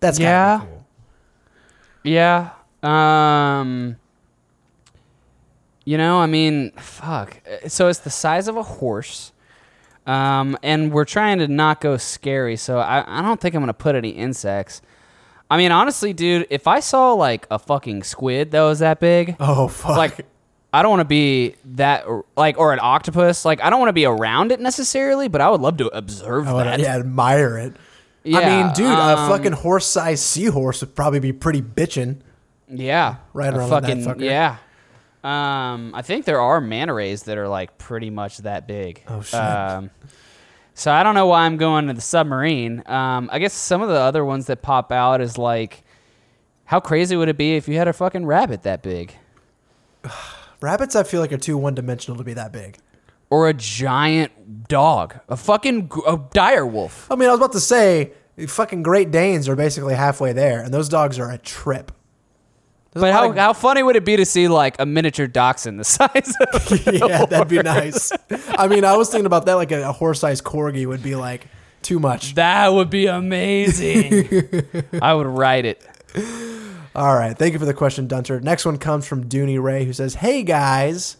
[0.00, 0.60] That's Yeah.
[0.60, 0.86] cool.
[2.04, 2.50] Yeah.
[2.82, 3.96] Um
[5.84, 7.38] You know, I mean, fuck.
[7.68, 9.32] So it's the size of a horse.
[10.06, 13.68] Um and we're trying to not go scary, so I I don't think I'm going
[13.68, 14.82] to put any insects.
[15.50, 19.36] I mean, honestly, dude, if I saw like a fucking squid that was that big,
[19.40, 19.96] Oh fuck.
[19.96, 20.26] like
[20.72, 22.04] I don't want to be that
[22.36, 23.44] like or an octopus.
[23.44, 26.46] Like I don't want to be around it necessarily, but I would love to observe
[26.46, 26.80] I would, that.
[26.80, 27.72] yeah, admire it.
[28.26, 32.18] I Yeah, mean, dude, a um, fucking horse-sized seahorse would probably be pretty bitchin'.
[32.68, 33.16] Yeah.
[33.32, 34.20] Right A around that fucking fucker.
[34.20, 34.58] yeah.
[35.24, 39.02] Um, I think there are manta rays that are like pretty much that big.
[39.08, 39.34] Oh, shit.
[39.40, 39.90] Um,
[40.78, 42.84] so I don't know why I'm going to the submarine.
[42.86, 45.82] Um, I guess some of the other ones that pop out is like,
[46.66, 49.14] how crazy would it be if you had a fucking rabbit that big,
[50.60, 52.78] Rabbits, I feel like, are too one-dimensional to be that big.
[53.30, 57.10] or a giant dog, a fucking a dire wolf?
[57.10, 58.12] I mean, I was about to say,
[58.46, 61.90] fucking Great Danes are basically halfway there, and those dogs are a trip.
[62.94, 65.84] But how, of- how funny would it be to see like a miniature dachshund the
[65.96, 68.10] size of yeah, that'd be nice.
[68.48, 69.54] I mean, I was thinking about that.
[69.54, 71.46] Like a, a horse-sized corgi would be like
[71.82, 72.34] too much.
[72.34, 74.28] that would be amazing.
[75.02, 75.86] I would ride it.
[76.94, 78.40] All right, thank you for the question, Dunter.
[78.40, 81.16] Next one comes from Dooney Ray, who says, "Hey guys,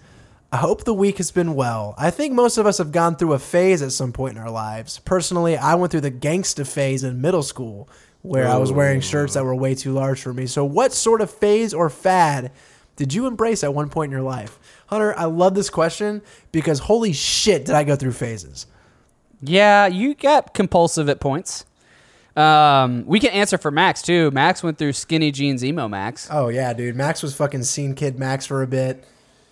[0.51, 1.95] I hope the week has been well.
[1.99, 4.51] I think most of us have gone through a phase at some point in our
[4.51, 4.99] lives.
[5.01, 7.89] Personally, I went through the gangsta phase in middle school,
[8.23, 10.47] where I was wearing shirts that were way too large for me.
[10.47, 12.53] So, what sort of phase or fad
[12.97, 16.81] did you embrace at one point in your life?" Hunter, I love this question because
[16.81, 18.67] holy shit, did I go through phases?
[19.43, 21.65] Yeah, you got compulsive at points.
[22.37, 24.31] Um, we can answer for Max too.
[24.31, 26.29] Max went through skinny jeans emo Max.
[26.31, 26.95] Oh yeah, dude.
[26.95, 29.05] Max was fucking scene kid Max for a bit.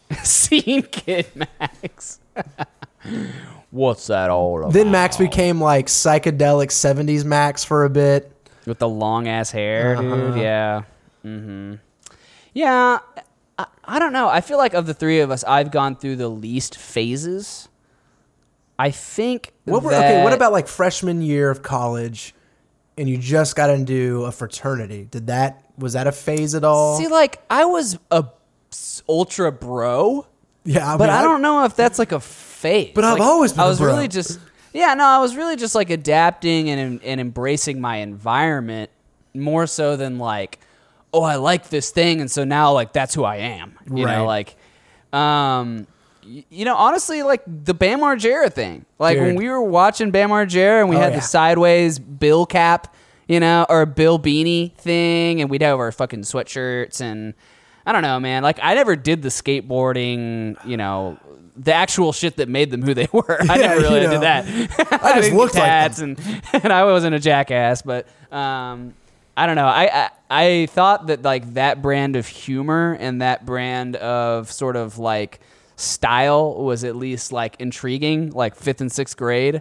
[0.23, 2.21] Scene kid Max.
[3.71, 4.73] What's that all about?
[4.73, 8.33] Then Max became like psychedelic 70s Max for a bit.
[8.67, 10.03] With the long ass hair, Uh-huh.
[10.17, 10.37] dude.
[10.37, 10.83] Yeah.
[11.25, 11.75] Mm-hmm.
[12.53, 12.99] Yeah.
[13.59, 14.29] I, I don't know.
[14.29, 17.69] I feel like of the three of us, I've gone through the least phases.
[18.79, 19.53] I think.
[19.65, 22.35] What were, okay, what about like freshman year of college
[22.99, 25.09] and you just got into a fraternity?
[25.11, 26.99] Did that was that a phase at all?
[26.99, 28.27] See, like I was a
[29.09, 30.27] ultra bro.
[30.65, 32.93] yeah, but mean, I don't know if that's like a phase.
[32.95, 34.39] But I've always been I a was really just
[34.77, 34.95] yeah.
[34.95, 38.91] No, I was really just like adapting and and embracing my environment
[39.35, 40.61] more so than like,
[41.13, 43.79] oh, I like this thing, and so now like that's who I am.
[43.93, 44.17] You Right.
[44.19, 44.57] know, like,
[45.13, 45.87] um.
[46.25, 48.85] y- You know, honestly, like the Bam Margera thing.
[48.99, 51.19] Like when we were watching Bam Margera and we Oh, had yeah.
[51.21, 52.95] the sideways bill cap,
[53.29, 57.35] you know, or bill beanie thing, and we'd have our fucking sweatshirts and
[57.89, 58.43] I don't know, man.
[58.43, 61.19] Like I never did the skateboarding, you know,
[61.57, 63.41] the actual shit that made them who they were.
[63.49, 64.45] I Yeah, never really you did that.
[65.03, 66.19] I just didn't looked like tats and
[66.53, 68.95] and I wasn't a jackass, but um
[69.39, 69.67] I don't know.
[69.67, 74.77] I, I I thought that like that brand of humor and that brand of sort
[74.77, 75.41] of like
[75.77, 79.61] style was at least like intriguing, like fifth and sixth grade.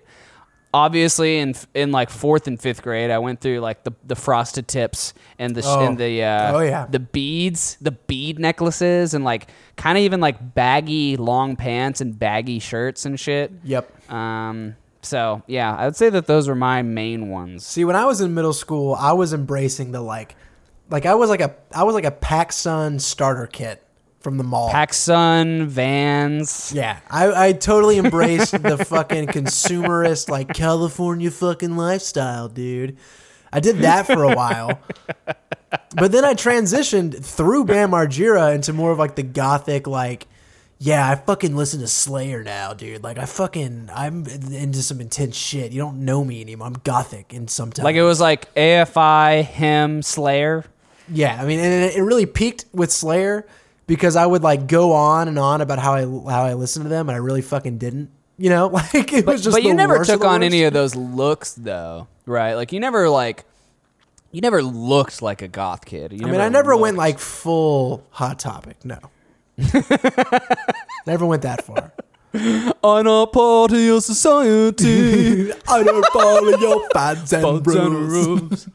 [0.76, 4.68] Obviously, in in like fourth and fifth grade, I went through like the, the frosted
[4.68, 5.86] tips and the Oh.
[5.88, 6.86] and the uh, Oh, yeah.
[6.90, 9.48] the beads, the bead necklaces, and like
[9.78, 13.54] kind of even like baggy long pants and baggy shirts and shit.
[13.64, 14.12] Yep.
[14.12, 14.76] Um.
[15.02, 17.66] So yeah, I would say that those were my main ones.
[17.66, 20.36] See, when I was in middle school, I was embracing the like
[20.90, 23.82] like I was like a I was like a PacSun starter kit
[24.26, 24.72] from the mall.
[24.72, 26.72] PacSun, Vans.
[26.74, 32.98] Yeah, I, I totally embraced the fucking consumerist, like California fucking lifestyle, dude.
[33.54, 34.80] I did that for a while,
[35.96, 40.26] but then I transitioned through Bam Margera into more of like the gothic, like,
[40.80, 43.04] yeah, I fucking listen to Slayer now, dude.
[43.04, 45.72] Like, I fucking, I'm into some intense shit.
[45.72, 46.66] You don't know me anymore.
[46.66, 47.84] I'm gothic in some time.
[47.84, 50.66] Like it was like AFI, HIM, Slayer.
[51.08, 53.46] Yeah, I mean, and it, it really peaked with Slayer
[53.88, 56.90] because I would like go on and on about how I how I listened to
[56.90, 58.10] them, and I really fucking didn't.
[58.38, 59.56] You know, like it was just.
[59.56, 62.56] but you never took on any of those looks though, right?
[62.56, 63.46] Like you never like
[64.32, 66.12] you never looked like a goth kid.
[66.12, 68.84] You I mean, I never went like full hot topic.
[68.84, 69.00] No,
[71.08, 71.94] never went that far.
[72.34, 75.54] I'm not part of your society.
[75.70, 78.68] I don't follow your fads and rules.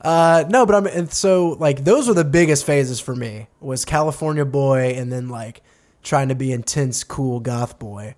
[0.00, 3.84] Uh, no, but I'm and so like those were the biggest phases for me was
[3.84, 5.62] California boy and then like
[6.02, 8.14] trying to be intense, cool goth boy.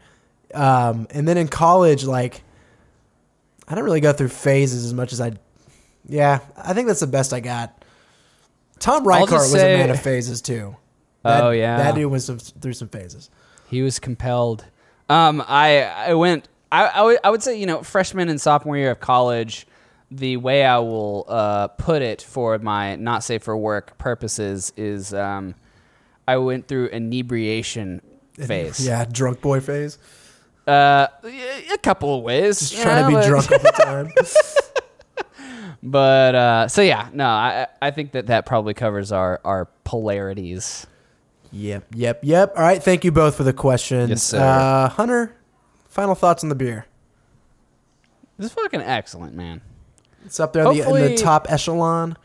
[0.55, 2.43] Um, and then in college, like
[3.67, 5.33] I don't really go through phases as much as I.
[6.09, 7.85] Yeah, I think that's the best I got.
[8.79, 10.77] Tom I'll Reichardt was say- a man of phases too.
[11.23, 11.77] That- Oh, yeah.
[11.77, 13.31] that dude was some, through some phases.
[13.69, 14.65] He was compelled.
[15.09, 16.49] Um, I I went.
[16.71, 19.67] I, I I would say you know freshman and sophomore year of college.
[20.15, 25.15] The way I will uh, put it for my not safe for work purposes is
[25.15, 25.55] um,
[26.29, 28.03] I went through inebriation
[28.35, 28.87] phase.
[28.87, 29.99] Yeah, drunk boy phase.
[30.67, 32.61] Uh, a couple of ways.
[32.61, 34.11] Just trying to be drunk all the time.
[35.83, 40.87] But uh, so yeah, no, I I think that that probably covers our our polarities.
[41.51, 42.53] Yep, yep, yep.
[42.57, 44.09] All right, thank you both for the questions.
[44.09, 44.39] Yes, sir.
[44.41, 45.35] Uh, Hunter,
[45.89, 46.87] final thoughts on the beer.
[48.39, 49.61] This is fucking excellent, man.
[50.25, 52.17] It's up there in the, in the top echelon.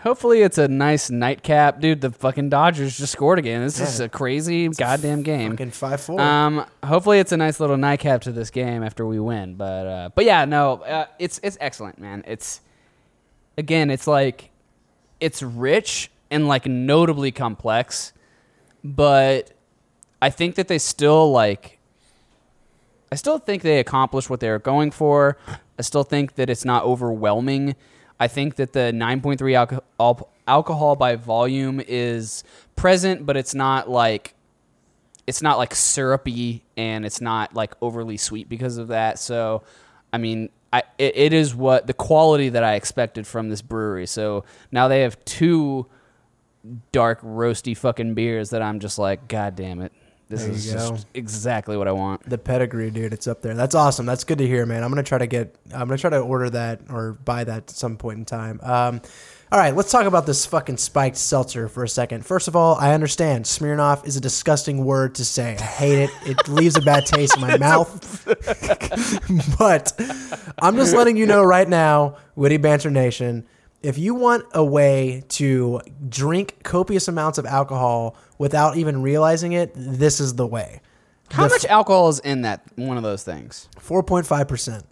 [0.00, 2.00] Hopefully it's a nice nightcap, dude.
[2.00, 3.62] The fucking Dodgers just scored again.
[3.62, 4.06] This is Yeah.
[4.06, 5.52] a crazy goddamn game.
[5.52, 6.20] Fucking five four.
[6.20, 9.54] Um, hopefully it's a nice little nightcap to this game after we win.
[9.54, 12.24] But uh, but yeah, no, uh, it's it's excellent, man.
[12.26, 12.60] It's
[13.56, 14.50] again, it's like
[15.20, 18.12] it's rich and like notably complex,
[18.82, 19.52] but
[20.20, 21.78] I think that they still like.
[23.12, 25.36] I still think they accomplished what they were going for.
[25.82, 27.74] I still think that it's not overwhelming.
[28.20, 32.44] I think that the 9.3 alco- al- alcohol by volume is
[32.76, 34.36] present, but it's not like
[35.26, 39.18] it's not like syrupy and it's not like overly sweet because of that.
[39.18, 39.64] So,
[40.12, 44.06] I mean, I it, it is what the quality that I expected from this brewery.
[44.06, 45.86] So now they have two
[46.92, 49.90] dark roasty fucking beers that I'm just like, god damn it,
[50.32, 50.90] this There you is go.
[50.90, 52.28] just exactly what I want.
[52.28, 53.54] the pedigree, dude, it's up there.
[53.54, 54.06] That's awesome.
[54.06, 54.82] That's good to hear, man.
[54.82, 55.54] I'm gonna try to get.
[55.72, 58.58] I'm gonna try to order that or buy that at some point in time.
[58.62, 59.00] Um,
[59.52, 62.24] all right, let's talk about this fucking spiked seltzer for a second.
[62.24, 65.56] First of all, I understand Smirnoff is a disgusting word to say.
[65.58, 66.10] I hate it.
[66.24, 68.24] It leaves a bad taste in my mouth.
[69.58, 69.92] but
[70.60, 73.44] I'm just letting you know right now, Witty Banter Nation,
[73.82, 79.72] if you want a way to drink copious amounts of alcohol without even realizing it,
[79.74, 80.80] this is the way.
[81.30, 83.68] How The much alcohol is in that one of those things?
[83.78, 84.84] 4.5%.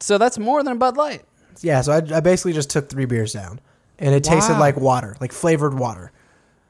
[0.00, 1.22] So that's more than a Bud Light.
[1.60, 3.60] Yeah, so I, I basically just took three beers down,
[3.98, 6.12] and it tasted like water, like flavored water.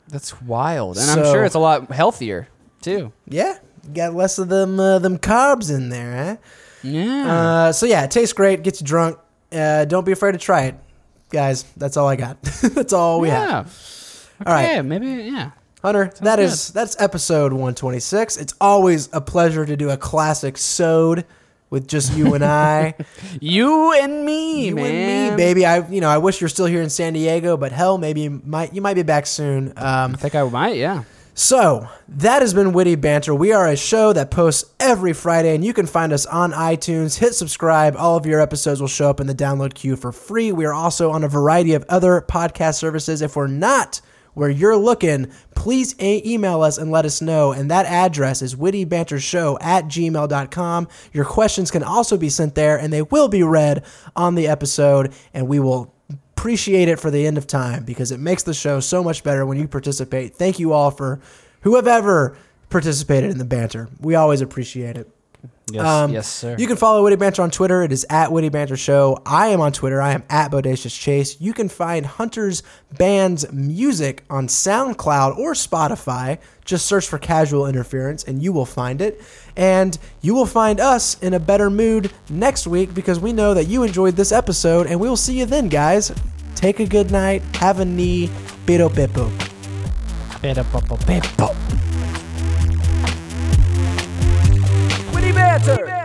[0.09, 2.49] That's wild, and I'm sure it's a lot healthier
[2.81, 3.13] too.
[3.27, 3.59] Yeah,
[3.93, 6.37] got less of them uh, them carbs in there, huh?
[6.83, 7.31] Yeah.
[7.31, 9.19] Uh, so yeah, it tastes great, gets you drunk.
[9.53, 10.77] Uh, don't be afraid to try it,
[11.31, 11.65] guys.
[11.77, 12.43] That's all I got.
[12.43, 13.49] that's all we yeah.
[13.49, 14.31] have.
[14.47, 14.83] All right.
[14.83, 15.51] Maybe yeah.
[15.83, 16.51] Hunter, that good.
[16.51, 18.37] that's episode 126.
[18.37, 21.25] It's always a pleasure to do a classic sode
[21.71, 22.95] with just you and I.
[23.41, 24.87] You and me, you man.
[24.87, 25.65] and me, baby.
[25.65, 28.43] I you know, I wish you're still here in San Diego, but hell, maybe you
[28.45, 29.69] might you might be back soon.
[29.77, 30.77] Um, I think I might.
[30.77, 31.05] Yeah.
[31.41, 33.33] So, that has been Witty Banter.
[33.33, 37.17] We are a show that posts every Friday, and you can find us on iTunes.
[37.17, 37.95] Hit subscribe.
[37.97, 40.51] All of your episodes will show up in the download queue for free.
[40.51, 43.23] We are also on a variety of other podcast services.
[43.23, 44.01] If we're not
[44.35, 47.53] where you're looking, please a- email us and let us know.
[47.53, 50.89] And that address is wittybantershow at gmail.com.
[51.13, 53.85] Your questions can also be sent there, and they will be read
[54.17, 55.95] on the episode, and we will
[56.39, 59.45] appreciate it for the end of time because it makes the show so much better
[59.45, 60.37] when you participate.
[60.37, 61.21] Thank you all for
[61.63, 62.37] who have ever
[62.71, 63.89] participated in the banter.
[64.01, 65.11] We always appreciate it.
[65.71, 65.85] Yes.
[65.85, 66.57] Um, yes, sir.
[66.59, 67.83] You can follow Witty Banter on Twitter.
[67.83, 69.21] It is at Witty Banter Show.
[69.27, 70.01] I am on Twitter.
[70.01, 71.41] I am at Bodacious Chase.
[71.41, 72.63] You can find Hunter's
[72.97, 76.39] band's music on SoundCloud or Spotify.
[76.65, 79.21] Just search for Casual Interference and you will find it.
[79.57, 83.65] And you will find us in a better mood next week because we know that
[83.65, 86.13] you enjoyed this episode and we will see you then, guys.
[86.55, 87.43] Take a good night.
[87.57, 88.31] Have a knee.
[88.67, 89.31] Pero pepo.
[91.07, 91.88] Witty
[95.59, 95.98] banter.